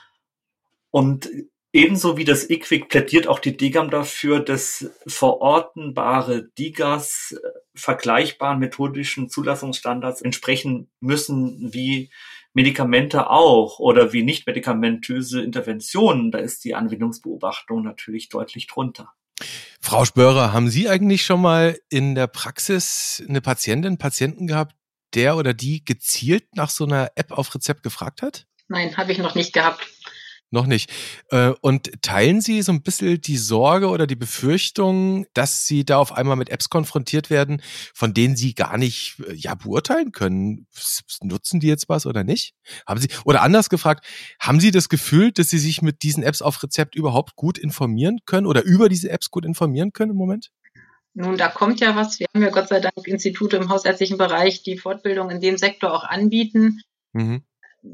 [0.90, 1.30] Und
[1.78, 9.30] Ebenso wie das IQWIC plädiert auch die DGAM dafür, dass verortenbare DIGAs äh, vergleichbaren methodischen
[9.30, 12.10] Zulassungsstandards entsprechen müssen wie
[12.54, 16.32] Medikamente auch oder wie nicht medikamentöse Interventionen.
[16.32, 19.14] Da ist die Anwendungsbeobachtung natürlich deutlich drunter.
[19.80, 24.76] Frau Spörer, haben Sie eigentlich schon mal in der Praxis eine Patientin, Patienten gehabt,
[25.14, 28.48] der oder die gezielt nach so einer App auf Rezept gefragt hat?
[28.68, 29.88] Nein, habe ich noch nicht gehabt.
[30.50, 30.90] Noch nicht.
[31.30, 35.98] Äh, und teilen Sie so ein bisschen die Sorge oder die Befürchtung, dass Sie da
[35.98, 37.62] auf einmal mit Apps konfrontiert werden,
[37.94, 40.68] von denen Sie gar nicht äh, ja beurteilen können,
[41.22, 42.54] nutzen die jetzt was oder nicht?
[42.88, 44.06] Haben Sie oder anders gefragt,
[44.40, 48.20] haben Sie das Gefühl, dass Sie sich mit diesen Apps auf Rezept überhaupt gut informieren
[48.26, 50.52] können oder über diese Apps gut informieren können im Moment?
[51.14, 52.20] Nun, da kommt ja was.
[52.20, 55.92] Wir haben ja Gott sei Dank Institute im hausärztlichen Bereich, die Fortbildung in dem Sektor
[55.92, 56.80] auch anbieten.
[57.12, 57.44] Mhm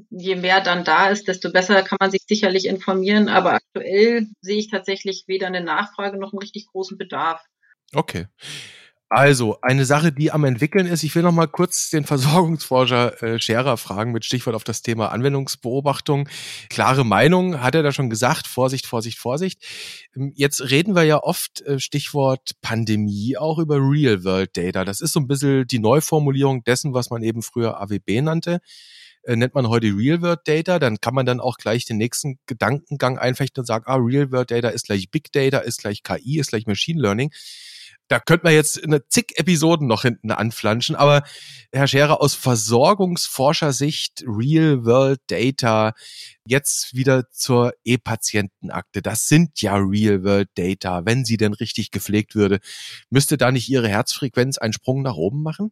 [0.09, 3.29] je mehr dann da ist, desto besser kann man sich sicherlich informieren.
[3.29, 7.41] Aber aktuell sehe ich tatsächlich weder eine Nachfrage noch einen richtig großen Bedarf.
[7.93, 8.27] Okay.
[9.15, 13.39] Also, eine Sache, die am entwickeln ist, ich will noch mal kurz den Versorgungsforscher äh,
[13.39, 16.27] Scherer fragen mit Stichwort auf das Thema Anwendungsbeobachtung.
[16.71, 19.63] Klare Meinung, hat er da schon gesagt, Vorsicht, Vorsicht, Vorsicht.
[20.15, 24.83] Ähm, jetzt reden wir ja oft, äh, Stichwort Pandemie, auch über Real-World-Data.
[24.83, 28.61] Das ist so ein bisschen die Neuformulierung dessen, was man eben früher AWB nannte
[29.23, 33.61] äh, nennt man heute Real-World-Data, dann kann man dann auch gleich den nächsten Gedankengang einfechten
[33.61, 37.31] und sagen, ah, Real-World-Data ist gleich Big Data, ist gleich KI, ist gleich Machine Learning.
[38.09, 41.23] Da könnte man jetzt eine zig Episoden noch hinten anflanschen, aber
[41.71, 45.93] Herr Scherer, aus Versorgungsforschersicht, Real-World-Data,
[46.45, 49.01] jetzt wieder zur E-Patientenakte.
[49.01, 52.59] Das sind ja Real-World-Data, wenn sie denn richtig gepflegt würde.
[53.09, 55.71] Müsste da nicht Ihre Herzfrequenz einen Sprung nach oben machen?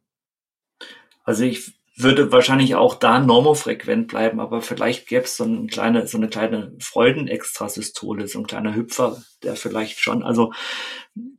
[1.23, 6.08] Also ich würde wahrscheinlich auch da normofrequent bleiben, aber vielleicht gäbe es so eine kleine,
[6.08, 10.54] so eine kleine Freudenextrasystole, so ein kleiner Hüpfer, der vielleicht schon, also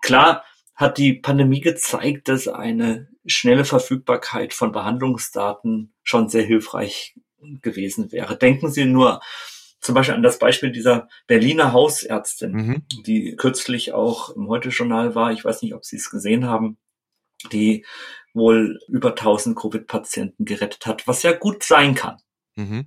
[0.03, 7.15] klar hat die Pandemie gezeigt, dass eine schnelle Verfügbarkeit von Behandlungsdaten schon sehr hilfreich
[7.63, 8.37] gewesen wäre.
[8.37, 9.21] Denken Sie nur
[9.81, 12.83] zum Beispiel an das Beispiel dieser Berliner Hausärztin, mhm.
[13.05, 15.33] die kürzlich auch im Heute-Journal war.
[15.33, 16.79] Ich weiß nicht, ob Sie es gesehen haben
[17.51, 17.85] die
[18.35, 22.17] wohl über 1000 Covid-Patienten gerettet hat, was ja gut sein kann.
[22.57, 22.87] Mhm.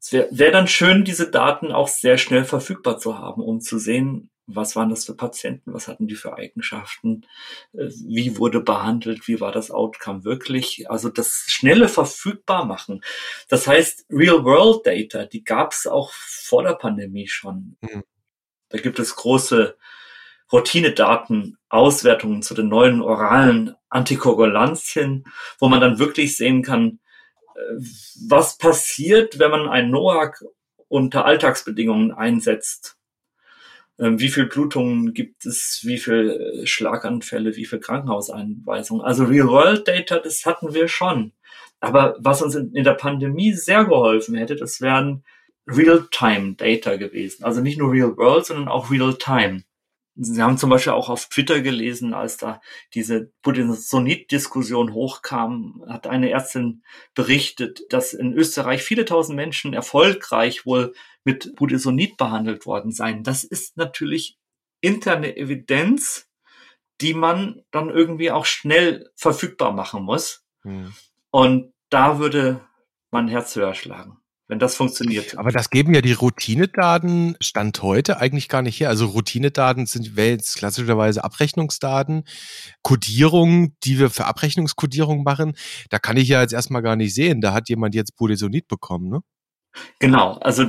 [0.00, 3.78] Es wäre wär dann schön, diese Daten auch sehr schnell verfügbar zu haben, um zu
[3.78, 7.24] sehen, was waren das für Patienten, was hatten die für Eigenschaften,
[7.72, 10.90] äh, wie wurde behandelt, wie war das Outcome wirklich.
[10.90, 13.02] Also das schnelle verfügbar machen.
[13.48, 17.76] Das heißt, Real-World-Data, die gab es auch vor der Pandemie schon.
[17.80, 18.02] Mhm.
[18.68, 19.76] Da gibt es große
[20.52, 25.24] Routinedaten, Auswertungen zu den neuen oralen Antikoagulantien,
[25.58, 27.00] wo man dann wirklich sehen kann,
[27.54, 27.60] äh,
[28.28, 30.44] was passiert, wenn man ein NOAC
[30.88, 32.98] unter Alltagsbedingungen einsetzt.
[33.98, 39.04] Ähm, wie viel Blutungen gibt es, wie viel äh, Schlaganfälle, wie viel Krankenhauseinweisungen.
[39.04, 41.32] Also Real-World-Data, das hatten wir schon.
[41.80, 45.24] Aber was uns in der Pandemie sehr geholfen hätte, das wären
[45.66, 47.44] Real-Time-Data gewesen.
[47.44, 49.62] Also nicht nur Real-World, sondern auch Real-Time.
[50.14, 52.60] Sie haben zum Beispiel auch auf Twitter gelesen, als da
[52.94, 56.82] diese Budesonid-Diskussion hochkam, hat eine Ärztin
[57.14, 60.94] berichtet, dass in Österreich viele tausend Menschen erfolgreich wohl
[61.24, 63.22] mit Budesonid behandelt worden seien.
[63.22, 64.38] Das ist natürlich
[64.82, 66.28] interne Evidenz,
[67.00, 70.44] die man dann irgendwie auch schnell verfügbar machen muss.
[70.62, 70.92] Hm.
[71.30, 72.60] Und da würde
[73.10, 74.21] mein Herz höher schlagen
[74.52, 75.38] wenn das funktioniert.
[75.38, 78.90] Aber das geben ja die Routinedaten Stand heute eigentlich gar nicht her.
[78.90, 82.24] Also Routinedaten sind jetzt klassischerweise Abrechnungsdaten,
[82.82, 85.54] Codierungen, die wir für Abrechnungskodierung machen.
[85.88, 87.40] Da kann ich ja jetzt erstmal gar nicht sehen.
[87.40, 89.20] Da hat jemand jetzt Budesonid bekommen, ne?
[89.98, 90.66] Genau, also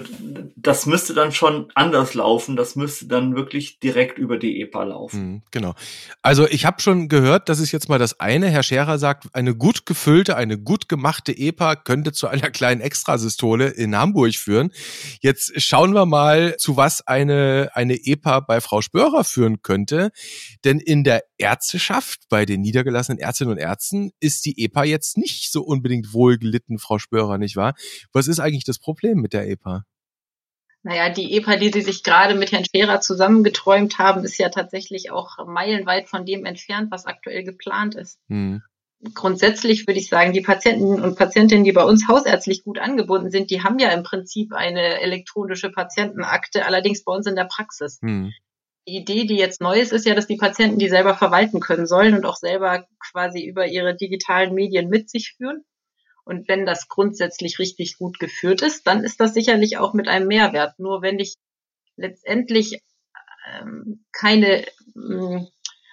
[0.56, 2.56] das müsste dann schon anders laufen.
[2.56, 5.20] Das müsste dann wirklich direkt über die EPA laufen.
[5.20, 5.76] Mhm, genau.
[6.22, 8.50] Also ich habe schon gehört, das ist jetzt mal das eine.
[8.50, 13.68] Herr Scherer sagt, eine gut gefüllte, eine gut gemachte EPA könnte zu einer kleinen Extrasystole
[13.70, 14.72] in Hamburg führen.
[15.20, 20.12] Jetzt schauen wir mal, zu was eine, eine EPA bei Frau Spörer führen könnte.
[20.64, 25.52] Denn in der Ärzteschaft, bei den niedergelassenen Ärztinnen und Ärzten, ist die EPA jetzt nicht
[25.52, 27.74] so unbedingt wohlgelitten, Frau Spörer, nicht wahr?
[28.14, 28.93] Was ist eigentlich das Problem?
[28.94, 29.84] Problem mit der EPA?
[30.84, 35.12] Naja, die EPA, die Sie sich gerade mit Herrn Scherer zusammengeträumt haben, ist ja tatsächlich
[35.12, 38.20] auch meilenweit von dem entfernt, was aktuell geplant ist.
[38.28, 38.62] Hm.
[39.14, 43.50] Grundsätzlich würde ich sagen, die Patienten und Patientinnen, die bei uns hausärztlich gut angebunden sind,
[43.50, 48.00] die haben ja im Prinzip eine elektronische Patientenakte, allerdings bei uns in der Praxis.
[48.02, 48.34] Hm.
[48.86, 51.88] Die Idee, die jetzt neu ist, ist ja, dass die Patienten die selber verwalten können
[51.88, 55.64] sollen und auch selber quasi über ihre digitalen Medien mit sich führen.
[56.26, 60.28] Und wenn das grundsätzlich richtig gut geführt ist, dann ist das sicherlich auch mit einem
[60.28, 60.80] Mehrwert.
[60.80, 61.36] Nur wenn ich
[61.98, 62.80] letztendlich
[63.52, 65.48] ähm, keine ähm,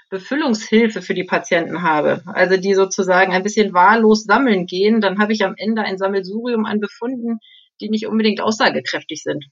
[0.09, 5.33] Befüllungshilfe für die Patienten habe, also die sozusagen ein bisschen wahllos sammeln gehen, dann habe
[5.33, 7.38] ich am Ende ein Sammelsurium an Befunden,
[7.81, 9.47] die nicht unbedingt aussagekräftig sind.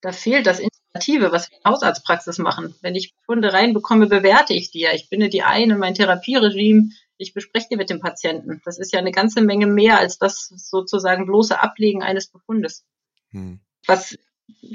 [0.00, 2.74] Da fehlt das Initiative, was wir in Hausarztpraxis machen.
[2.82, 4.92] Wenn ich Befunde reinbekomme, bewerte ich die ja.
[4.92, 6.90] Ich binde die ein in mein Therapieregime.
[7.22, 8.60] Ich bespreche die mit dem Patienten.
[8.64, 12.84] Das ist ja eine ganze Menge mehr als das sozusagen bloße Ablegen eines Befundes.
[13.30, 13.60] Hm.
[13.86, 14.18] Was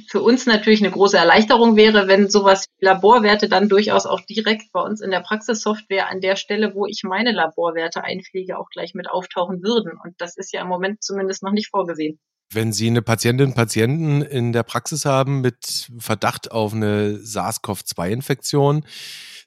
[0.07, 4.71] für uns natürlich eine große Erleichterung wäre, wenn sowas wie Laborwerte dann durchaus auch direkt
[4.71, 8.93] bei uns in der Praxissoftware an der Stelle, wo ich meine Laborwerte einpflege, auch gleich
[8.93, 9.91] mit auftauchen würden.
[10.01, 12.17] Und das ist ja im Moment zumindest noch nicht vorgesehen.
[12.51, 18.85] Wenn Sie eine Patientin, Patienten in der Praxis haben mit Verdacht auf eine SARS-CoV-2-Infektion,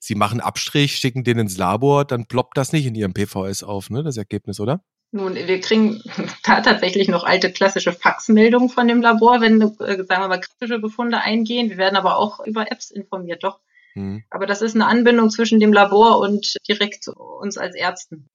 [0.01, 3.91] Sie machen Abstrich, schicken den ins Labor, dann ploppt das nicht in Ihrem PVS auf,
[3.91, 4.83] ne, das Ergebnis, oder?
[5.13, 6.03] Nun, wir kriegen
[6.43, 10.79] da tatsächlich noch alte klassische Faxmeldungen von dem Labor, wenn, äh, sagen wir mal, kritische
[10.79, 11.69] Befunde eingehen.
[11.69, 13.61] Wir werden aber auch über Apps informiert, doch.
[13.95, 14.25] Hm.
[14.31, 18.29] Aber das ist eine Anbindung zwischen dem Labor und direkt uns als Ärzten.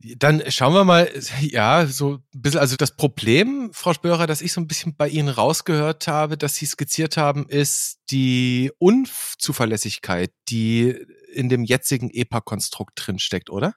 [0.00, 4.52] Dann schauen wir mal, ja, so ein bisschen, also das Problem, Frau Spörer, das ich
[4.52, 10.96] so ein bisschen bei Ihnen rausgehört habe, dass Sie skizziert haben, ist die Unzuverlässigkeit, die
[11.32, 13.74] in dem jetzigen EPA-Konstrukt drinsteckt, oder?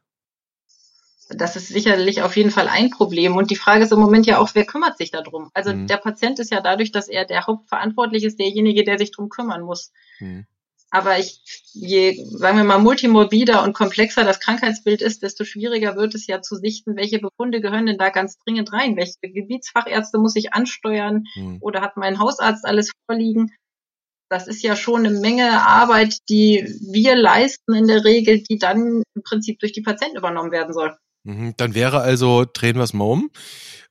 [1.35, 3.35] Das ist sicherlich auf jeden Fall ein Problem.
[3.37, 5.49] Und die Frage ist im Moment ja auch, wer kümmert sich darum?
[5.53, 5.87] Also mhm.
[5.87, 9.61] der Patient ist ja dadurch, dass er der Hauptverantwortliche ist, derjenige, der sich darum kümmern
[9.61, 9.91] muss.
[10.19, 10.45] Mhm.
[10.91, 16.13] Aber ich, je, sagen wir mal, multimorbider und komplexer das Krankheitsbild ist, desto schwieriger wird
[16.15, 18.97] es ja zu sichten, welche Befunde gehören denn da ganz dringend rein?
[18.97, 21.23] Welche Gebietsfachärzte muss ich ansteuern?
[21.35, 21.59] Mhm.
[21.61, 23.53] Oder hat mein Hausarzt alles vorliegen?
[24.29, 29.03] Das ist ja schon eine Menge Arbeit, die wir leisten in der Regel, die dann
[29.15, 30.95] im Prinzip durch die Patienten übernommen werden soll.
[31.23, 33.31] Mhm, dann wäre also, drehen wir es mal um,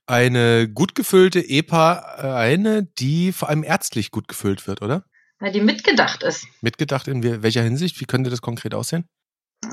[0.06, 5.04] eine gut gefüllte EPA äh, eine, die vor allem ärztlich gut gefüllt wird, oder?
[5.40, 6.46] Na, die mitgedacht ist.
[6.60, 8.00] Mitgedacht in welcher Hinsicht?
[8.00, 9.06] Wie könnte das konkret aussehen?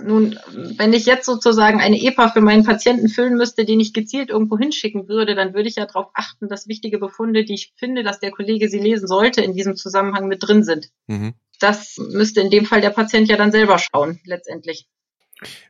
[0.04, 0.38] Nun,
[0.78, 4.58] wenn ich jetzt sozusagen eine EPA für meinen Patienten füllen müsste, den ich gezielt irgendwo
[4.58, 8.20] hinschicken würde, dann würde ich ja darauf achten, dass wichtige Befunde, die ich finde, dass
[8.20, 10.90] der Kollege sie lesen sollte, in diesem Zusammenhang mit drin sind.
[11.08, 11.34] Mhm.
[11.60, 14.88] Das müsste in dem Fall der Patient ja dann selber schauen, letztendlich.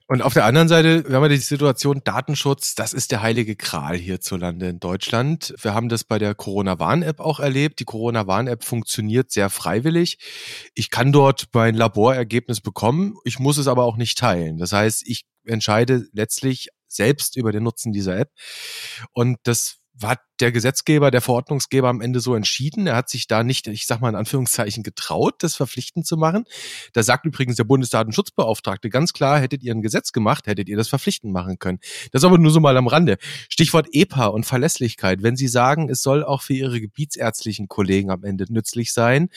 [0.08, 3.56] Und auf der anderen Seite, wir haben ja die Situation Datenschutz, das ist der heilige
[3.56, 5.54] Gral hierzulande in Deutschland.
[5.62, 7.80] Wir haben das bei der Corona-Warn-App auch erlebt.
[7.80, 10.20] Die Corona-Warn-App funktioniert sehr freiwillig.
[10.76, 14.58] Ich kann dort mein Laborergebnis bekommen, ich muss es aber auch nicht teilen.
[14.58, 18.32] Das heißt, ich entscheide letztlich selbst über den Nutzen dieser App.
[19.12, 22.88] Und das hat der Gesetzgeber, der Verordnungsgeber am Ende so entschieden.
[22.88, 26.46] Er hat sich da nicht, ich sag mal in Anführungszeichen, getraut, das verpflichtend zu machen.
[26.94, 30.90] Da sagt übrigens der Bundesdatenschutzbeauftragte ganz klar, hättet ihr ein Gesetz gemacht, hättet ihr das
[30.90, 31.80] verpflichtend machen können.
[32.12, 33.18] Das aber nur so mal am Rande.
[33.50, 35.24] Stichwort EPA und Verlässlichkeit.
[35.24, 39.30] Wenn Sie sagen, es soll auch für Ihre gebietsärztlichen Kollegen am Ende nützlich sein,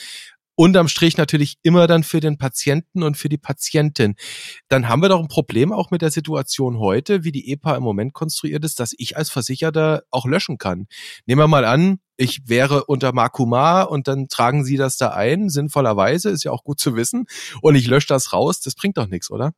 [0.60, 4.14] unterm Strich natürlich immer dann für den Patienten und für die Patientin.
[4.68, 7.82] Dann haben wir doch ein Problem auch mit der Situation heute, wie die EPA im
[7.82, 10.86] Moment konstruiert ist, dass ich als Versicherter auch löschen kann.
[11.24, 15.48] Nehmen wir mal an, ich wäre unter Makuma und dann tragen Sie das da ein,
[15.48, 17.24] sinnvollerweise, ist ja auch gut zu wissen,
[17.62, 19.52] und ich lösche das raus, das bringt doch nichts, oder?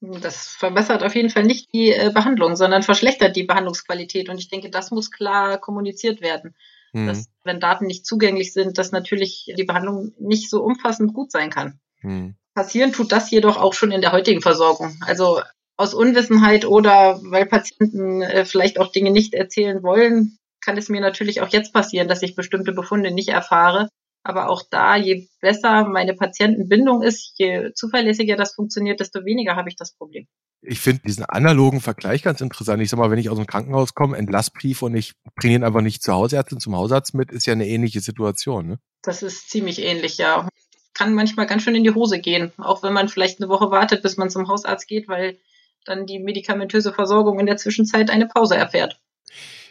[0.00, 4.30] Das verbessert auf jeden Fall nicht die äh, Behandlung, sondern verschlechtert die Behandlungsqualität.
[4.30, 6.54] Und ich denke, das muss klar kommuniziert werden
[6.92, 7.06] mhm.
[7.06, 11.50] dass, wenn Daten nicht zugänglich sind, dass natürlich die Behandlung nicht so umfassend gut sein
[11.50, 11.80] kann.
[12.02, 12.36] Mhm.
[12.54, 14.96] Passieren tut das jedoch auch schon in der heutigen Versorgung.
[15.06, 15.40] Also
[15.76, 21.00] aus Unwissenheit oder weil Patienten äh, vielleicht auch Dinge nicht erzählen wollen, kann es mir
[21.00, 23.88] natürlich auch jetzt passieren, dass ich bestimmte Befunde nicht erfahre.
[24.22, 29.70] Aber auch da, je besser meine Patientenbindung ist, je zuverlässiger das funktioniert, desto weniger habe
[29.70, 30.26] ich das Problem
[30.62, 32.82] ich finde diesen analogen Vergleich ganz interessant.
[32.82, 35.80] Ich sag mal, wenn ich aus dem Krankenhaus komme, Entlassbrief und ich bringe ihn einfach
[35.80, 38.66] nicht zur Hausärztin, zum Hausarzt mit, ist ja eine ähnliche Situation.
[38.66, 38.78] Ne?
[39.02, 40.48] Das ist ziemlich ähnlich, ja.
[40.92, 44.02] Kann manchmal ganz schön in die Hose gehen, auch wenn man vielleicht eine Woche wartet,
[44.02, 45.38] bis man zum Hausarzt geht, weil
[45.86, 49.00] dann die medikamentöse Versorgung in der Zwischenzeit eine Pause erfährt.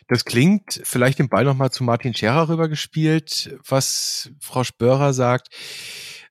[0.08, 5.50] Das klingt vielleicht den Ball nochmal zu Martin Scherer rübergespielt, was Frau Spörer sagt.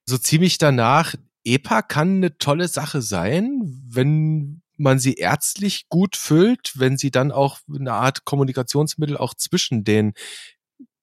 [0.05, 1.15] So ziemlich danach,
[1.55, 7.33] EPA kann eine tolle Sache sein, wenn man sie ärztlich gut füllt, wenn sie dann
[7.33, 10.15] auch eine Art Kommunikationsmittel auch zwischen den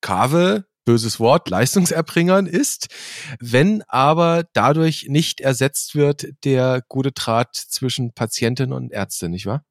[0.02, 2.88] Kave, böses Wort, Leistungserbringern ist,
[3.40, 9.66] wenn aber dadurch nicht ersetzt wird der gute Draht zwischen Patientin und Ärztin, nicht wahr?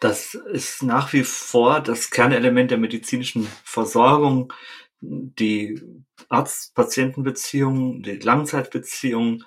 [0.00, 4.52] Das ist nach wie vor das Kernelement der medizinischen Versorgung
[5.38, 5.80] die
[6.28, 9.44] Arzt-Patienten-Beziehung, die Langzeitbeziehung,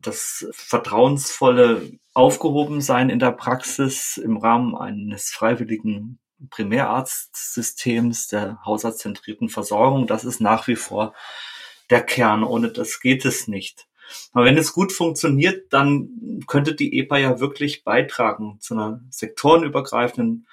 [0.00, 6.18] das vertrauensvolle Aufgehobensein in der Praxis im Rahmen eines freiwilligen
[6.50, 11.14] Primärarztsystems der hausarztzentrierten Versorgung, das ist nach wie vor
[11.90, 12.44] der Kern.
[12.44, 13.86] Ohne das geht es nicht.
[14.32, 20.46] Aber wenn es gut funktioniert, dann könnte die EPA ja wirklich beitragen zu einer sektorenübergreifenden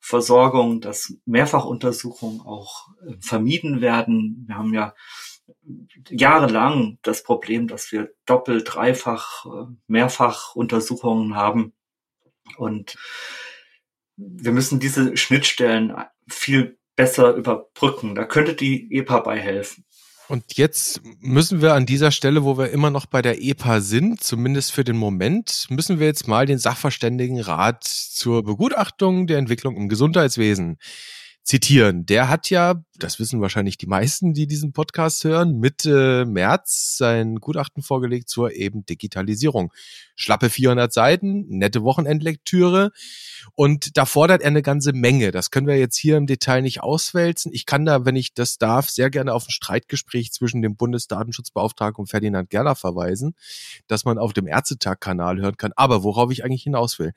[0.00, 4.44] Versorgung, dass Mehrfachuntersuchungen auch äh, vermieden werden.
[4.46, 4.94] Wir haben ja
[6.08, 11.72] jahrelang das Problem, dass wir doppelt, dreifach, äh, mehrfach Untersuchungen haben.
[12.56, 12.96] Und
[14.16, 15.94] wir müssen diese Schnittstellen
[16.28, 18.14] viel besser überbrücken.
[18.14, 19.84] Da könnte die EPA bei helfen.
[20.28, 24.22] Und jetzt müssen wir an dieser Stelle, wo wir immer noch bei der EPA sind,
[24.22, 29.88] zumindest für den Moment, müssen wir jetzt mal den Sachverständigenrat zur Begutachtung der Entwicklung im
[29.88, 30.78] Gesundheitswesen
[31.46, 32.06] zitieren.
[32.06, 37.36] Der hat ja, das wissen wahrscheinlich die meisten, die diesen Podcast hören, Mitte März sein
[37.36, 39.72] Gutachten vorgelegt zur eben Digitalisierung.
[40.16, 42.90] Schlappe 400 Seiten, nette Wochenendlektüre
[43.54, 45.30] und da fordert er eine ganze Menge.
[45.30, 47.52] Das können wir jetzt hier im Detail nicht auswälzen.
[47.54, 52.02] Ich kann da, wenn ich das darf, sehr gerne auf ein Streitgespräch zwischen dem Bundesdatenschutzbeauftragten
[52.02, 53.36] und Ferdinand Gerler verweisen,
[53.86, 55.72] dass man auf dem Ärztetag-Kanal hören kann.
[55.76, 57.12] Aber worauf ich eigentlich hinaus will.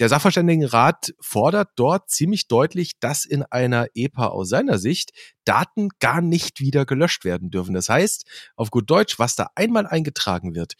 [0.00, 5.10] Der Sachverständigenrat fordert dort ziemlich deutlich, dass in einer EPA aus seiner Sicht
[5.44, 7.74] Daten gar nicht wieder gelöscht werden dürfen.
[7.74, 8.24] Das heißt,
[8.56, 10.72] auf gut Deutsch, was da einmal eingetragen wird,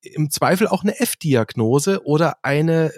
[0.00, 2.92] im Zweifel auch eine F-Diagnose oder eine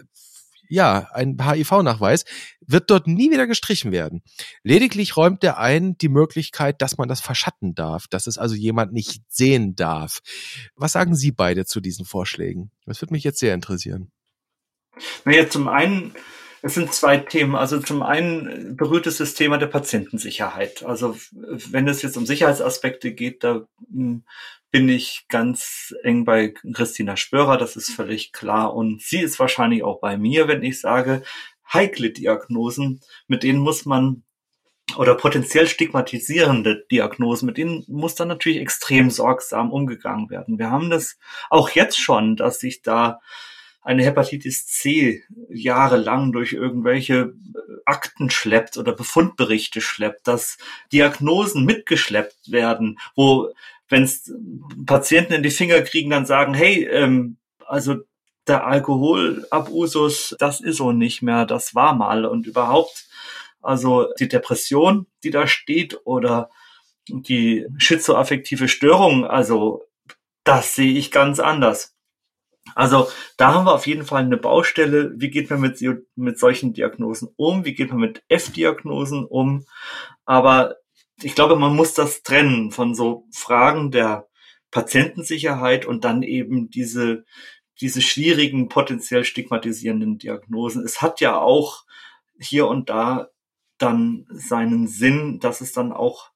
[0.68, 2.24] ja, ein HIV-Nachweis,
[2.66, 4.22] wird dort nie wieder gestrichen werden.
[4.62, 8.92] Lediglich räumt er ein die Möglichkeit, dass man das verschatten darf, dass es also jemand
[8.92, 10.20] nicht sehen darf.
[10.74, 12.70] Was sagen Sie beide zu diesen Vorschlägen?
[12.86, 14.10] Das würde mich jetzt sehr interessieren.
[15.24, 16.14] Naja, zum einen,
[16.62, 17.56] es sind zwei Themen.
[17.56, 20.82] Also zum einen berührt es das Thema der Patientensicherheit.
[20.84, 24.24] Also wenn es jetzt um Sicherheitsaspekte geht, da hm,
[24.70, 28.74] bin ich ganz eng bei Christina Spörer, das ist völlig klar.
[28.74, 31.22] Und sie ist wahrscheinlich auch bei mir, wenn ich sage,
[31.72, 34.24] heikle Diagnosen, mit denen muss man
[34.96, 40.58] oder potenziell stigmatisierende Diagnosen, mit denen muss dann natürlich extrem sorgsam umgegangen werden.
[40.58, 41.18] Wir haben das
[41.50, 43.20] auch jetzt schon, dass sich da
[43.84, 50.56] eine Hepatitis C jahrelang durch irgendwelche äh, Akten schleppt oder Befundberichte schleppt, dass
[50.92, 53.52] Diagnosen mitgeschleppt werden, wo
[53.88, 54.32] wenn es
[54.86, 57.96] Patienten in die Finger kriegen, dann sagen, hey, ähm, also
[58.46, 63.06] der Alkoholabusus, das ist so nicht mehr, das war mal und überhaupt,
[63.60, 66.50] also die Depression, die da steht oder
[67.08, 69.84] die schizoaffektive Störung, also
[70.44, 71.93] das sehe ich ganz anders.
[72.74, 75.12] Also da haben wir auf jeden Fall eine Baustelle.
[75.16, 75.82] Wie geht man mit,
[76.16, 77.64] mit solchen Diagnosen um?
[77.64, 79.64] Wie geht man mit F-Diagnosen um?
[80.24, 80.76] Aber
[81.22, 84.28] ich glaube, man muss das trennen von so Fragen der
[84.70, 87.24] Patientensicherheit und dann eben diese,
[87.80, 90.84] diese schwierigen, potenziell stigmatisierenden Diagnosen.
[90.84, 91.84] Es hat ja auch
[92.40, 93.28] hier und da
[93.78, 96.30] dann seinen Sinn, dass es dann auch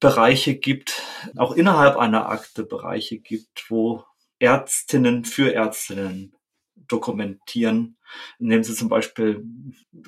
[0.00, 1.02] Bereiche gibt,
[1.36, 4.04] auch innerhalb einer Akte Bereiche gibt, wo
[4.42, 6.34] Ärztinnen für Ärztinnen
[6.74, 7.96] dokumentieren,
[8.38, 9.44] indem sie zum Beispiel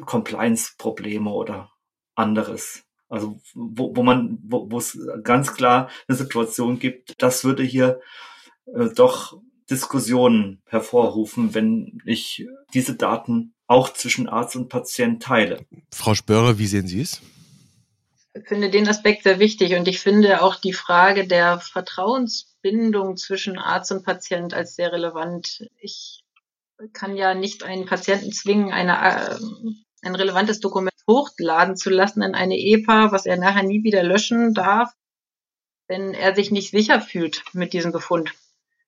[0.05, 1.71] Compliance-Probleme oder
[2.17, 2.85] anderes.
[3.09, 8.01] Also wo, wo man, wo, wo es ganz klar eine Situation gibt, das würde hier
[8.67, 15.65] äh, doch Diskussionen hervorrufen, wenn ich diese Daten auch zwischen Arzt und Patient teile.
[15.93, 17.23] Frau Spörer, wie sehen Sie es?
[18.35, 21.61] Ich finde den Aspekt sehr wichtig und ich finde auch die Frage der
[22.65, 25.69] Vertrauensbindung zwischen Arzt und Patient als sehr relevant.
[25.79, 26.25] Ich
[26.93, 29.37] kann ja nicht einen Patienten zwingen, eine, äh,
[30.03, 34.55] ein relevantes Dokument hochladen zu lassen in eine EPA, was er nachher nie wieder löschen
[34.55, 34.93] darf,
[35.89, 38.33] wenn er sich nicht sicher fühlt mit diesem Befund.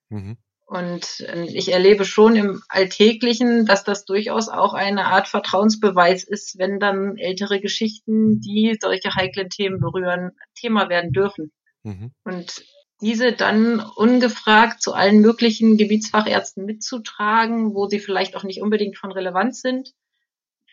[0.08, 0.38] Mhm.
[0.64, 6.58] Und ähm, ich erlebe schon im Alltäglichen, dass das durchaus auch eine Art Vertrauensbeweis ist,
[6.58, 11.52] wenn dann ältere Geschichten, die solche heiklen Themen berühren, Thema werden dürfen.
[11.84, 12.10] Mhm.
[12.24, 12.64] Und
[13.00, 19.12] diese dann ungefragt zu allen möglichen Gebietsfachärzten mitzutragen, wo sie vielleicht auch nicht unbedingt von
[19.12, 19.92] Relevanz sind,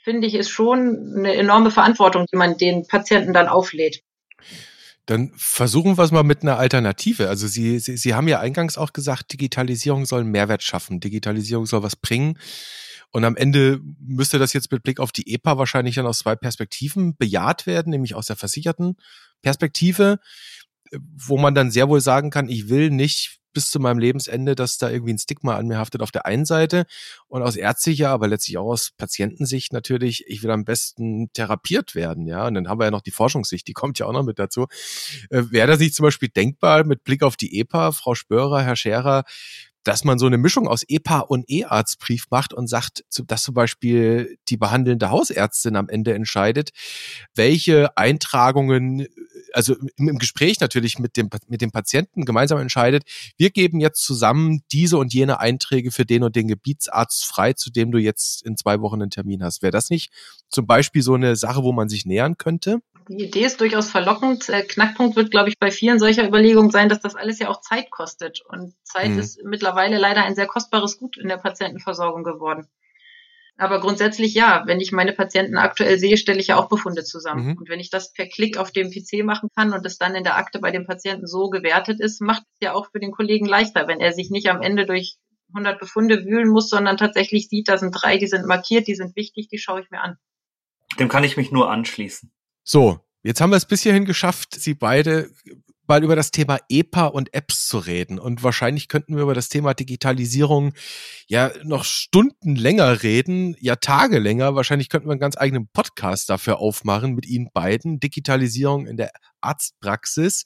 [0.04, 4.04] finde ich, ist schon eine enorme Verantwortung, die man den Patienten dann auflädt.
[5.06, 7.28] Dann versuchen wir es mal mit einer Alternative.
[7.28, 11.02] Also Sie, Sie, Sie haben ja eingangs auch gesagt, Digitalisierung soll einen Mehrwert schaffen.
[11.02, 12.40] Digitalisierung soll was bringen.
[13.12, 16.36] Und am Ende müsste das jetzt mit Blick auf die EPA wahrscheinlich dann aus zwei
[16.36, 18.96] Perspektiven bejaht werden, nämlich aus der versicherten
[19.42, 20.20] Perspektive,
[21.16, 24.78] wo man dann sehr wohl sagen kann, ich will nicht bis zu meinem Lebensende, dass
[24.78, 26.86] da irgendwie ein Stigma an mir haftet auf der einen Seite
[27.28, 32.28] und aus ärztlicher, aber letztlich auch aus Patientensicht natürlich, ich will am besten therapiert werden,
[32.28, 32.48] ja.
[32.48, 34.66] Und dann haben wir ja noch die Forschungssicht, die kommt ja auch noch mit dazu.
[35.30, 38.76] Äh, Wäre das nicht zum Beispiel denkbar mit Blick auf die EPA, Frau Spörer, Herr
[38.76, 39.24] Scherer,
[39.84, 44.38] dass man so eine Mischung aus EPA und E-Arztbrief macht und sagt, dass zum Beispiel
[44.48, 46.70] die behandelnde Hausärztin am Ende entscheidet,
[47.36, 49.08] welche Eintragungen
[49.54, 53.04] also im, im Gespräch natürlich mit dem, mit dem Patienten gemeinsam entscheidet,
[53.38, 57.72] wir geben jetzt zusammen diese und jene Einträge für den und den Gebietsarzt frei, zu
[57.72, 59.62] dem du jetzt in zwei Wochen einen Termin hast.
[59.62, 60.12] Wäre das nicht
[60.50, 62.80] zum Beispiel so eine Sache, wo man sich nähern könnte?
[63.10, 64.48] Die Idee ist durchaus verlockend.
[64.50, 67.60] Äh, Knackpunkt wird, glaube ich, bei vielen solcher Überlegungen sein, dass das alles ja auch
[67.62, 68.42] Zeit kostet.
[68.48, 69.20] Und Zeit mhm.
[69.20, 72.68] ist mittlerweile leider ein sehr kostbares Gut in der Patientenversorgung geworden.
[73.58, 77.50] Aber grundsätzlich ja, wenn ich meine Patienten aktuell sehe, stelle ich ja auch Befunde zusammen.
[77.50, 77.58] Mhm.
[77.58, 80.24] Und wenn ich das per Klick auf dem PC machen kann und es dann in
[80.24, 83.46] der Akte bei dem Patienten so gewertet ist, macht es ja auch für den Kollegen
[83.46, 85.18] leichter, wenn er sich nicht am Ende durch
[85.50, 89.16] 100 Befunde wühlen muss, sondern tatsächlich sieht, da sind drei, die sind markiert, die sind
[89.16, 90.18] wichtig, die schaue ich mir an.
[91.00, 92.32] Dem kann ich mich nur anschließen.
[92.64, 95.30] So, jetzt haben wir es bis hierhin geschafft, Sie beide
[95.88, 98.20] mal über das Thema EPA und Apps zu reden.
[98.20, 100.74] Und wahrscheinlich könnten wir über das Thema Digitalisierung
[101.28, 104.56] ja noch Stunden länger reden, ja Tage länger.
[104.56, 108.00] Wahrscheinlich könnten wir einen ganz eigenen Podcast dafür aufmachen mit Ihnen beiden.
[108.00, 109.12] Digitalisierung in der
[109.42, 110.46] Arztpraxis.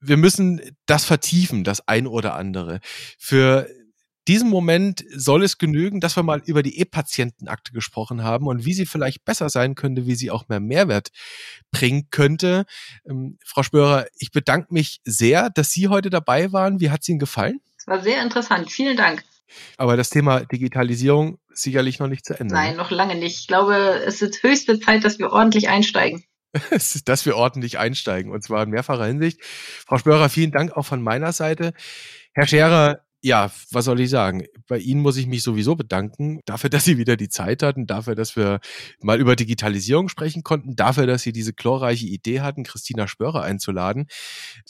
[0.00, 2.80] Wir müssen das vertiefen, das ein oder andere.
[3.18, 3.68] Für
[4.28, 8.74] diesem Moment soll es genügen, dass wir mal über die E-Patientenakte gesprochen haben und wie
[8.74, 11.10] sie vielleicht besser sein könnte, wie sie auch mehr Mehrwert
[11.70, 12.66] bringen könnte.
[13.08, 16.80] Ähm, Frau Spörer, ich bedanke mich sehr, dass Sie heute dabei waren.
[16.80, 17.60] Wie hat es Ihnen gefallen?
[17.78, 18.70] Es war sehr interessant.
[18.70, 19.24] Vielen Dank.
[19.76, 22.54] Aber das Thema Digitalisierung sicherlich noch nicht zu Ende.
[22.54, 22.76] Nein, ne?
[22.78, 23.40] noch lange nicht.
[23.40, 26.24] Ich glaube, es ist höchste Zeit, dass wir ordentlich einsteigen.
[27.04, 29.40] dass wir ordentlich einsteigen und zwar in mehrfacher Hinsicht.
[29.42, 31.72] Frau Spörer, vielen Dank auch von meiner Seite.
[32.32, 34.46] Herr Scherer, ja, was soll ich sagen?
[34.68, 38.14] Bei Ihnen muss ich mich sowieso bedanken dafür, dass Sie wieder die Zeit hatten, dafür,
[38.14, 38.60] dass wir
[39.00, 44.06] mal über Digitalisierung sprechen konnten, dafür, dass Sie diese chlorreiche Idee hatten, Christina Spörer einzuladen.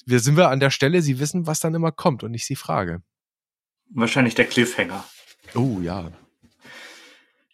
[0.05, 2.57] Wir sind wir an der Stelle, Sie wissen, was dann immer kommt und ich Sie
[2.57, 3.03] frage.
[3.91, 5.05] Wahrscheinlich der Cliffhanger.
[5.55, 6.11] Oh ja.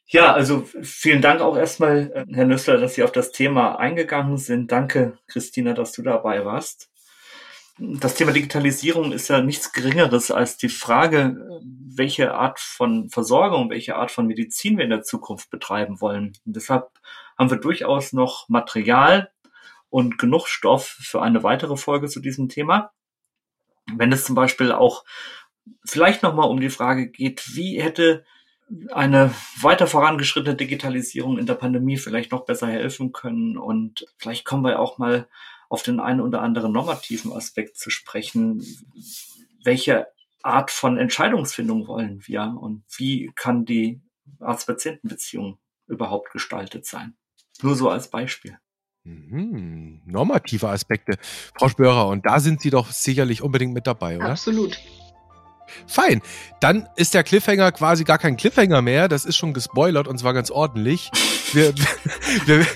[0.06, 4.36] Ja, also vielen Dank auch erstmal, äh, Herr Nüssler, dass Sie auf das Thema eingegangen
[4.36, 4.70] sind.
[4.70, 6.91] Danke, Christina, dass du dabei warst
[7.78, 13.96] das Thema Digitalisierung ist ja nichts Geringeres als die Frage, welche Art von Versorgung, welche
[13.96, 16.32] Art von Medizin wir in der Zukunft betreiben wollen.
[16.44, 16.90] Und deshalb
[17.38, 19.30] haben wir durchaus noch Material
[19.88, 22.92] und genug Stoff für eine weitere Folge zu diesem Thema.
[23.94, 25.04] Wenn es zum Beispiel auch
[25.84, 28.24] vielleicht nochmal um die Frage geht, wie hätte
[28.90, 34.64] eine weiter vorangeschrittene Digitalisierung in der Pandemie vielleicht noch besser helfen können und vielleicht kommen
[34.64, 35.28] wir auch mal
[35.72, 38.62] auf den einen oder anderen normativen Aspekt zu sprechen.
[39.64, 40.06] Welche
[40.42, 44.02] Art von Entscheidungsfindung wollen wir und wie kann die
[44.38, 47.16] Arzt-Patienten-Beziehung überhaupt gestaltet sein?
[47.62, 48.58] Nur so als Beispiel.
[49.04, 51.16] Mhm, normative Aspekte,
[51.56, 54.32] Frau Spörer, und da sind Sie doch sicherlich unbedingt mit dabei, oder?
[54.32, 54.78] Absolut.
[55.86, 56.22] Fein.
[56.60, 59.08] Dann ist der Cliffhanger quasi gar kein Cliffhanger mehr.
[59.08, 61.10] Das ist schon gespoilert und zwar ganz ordentlich.
[61.52, 61.74] Wir,
[62.46, 62.66] wir,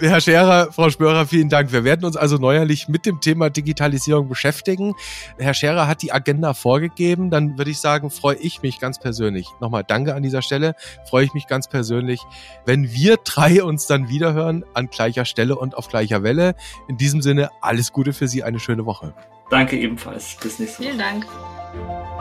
[0.00, 1.72] wir, Herr Scherer, Frau Spörer, vielen Dank.
[1.72, 4.94] Wir werden uns also neuerlich mit dem Thema Digitalisierung beschäftigen.
[5.36, 7.28] Herr Scherer hat die Agenda vorgegeben.
[7.28, 9.48] Dann würde ich sagen, freue ich mich ganz persönlich.
[9.60, 10.76] Nochmal danke an dieser Stelle.
[11.08, 12.20] Freue ich mich ganz persönlich,
[12.66, 16.54] wenn wir drei uns dann wiederhören an gleicher Stelle und auf gleicher Welle.
[16.88, 19.12] In diesem Sinne, alles Gute für Sie, eine schöne Woche.
[19.50, 20.36] Danke ebenfalls.
[20.40, 20.90] Bis nächste Woche.
[20.90, 21.26] Vielen Dank.
[21.72, 22.19] Thank you.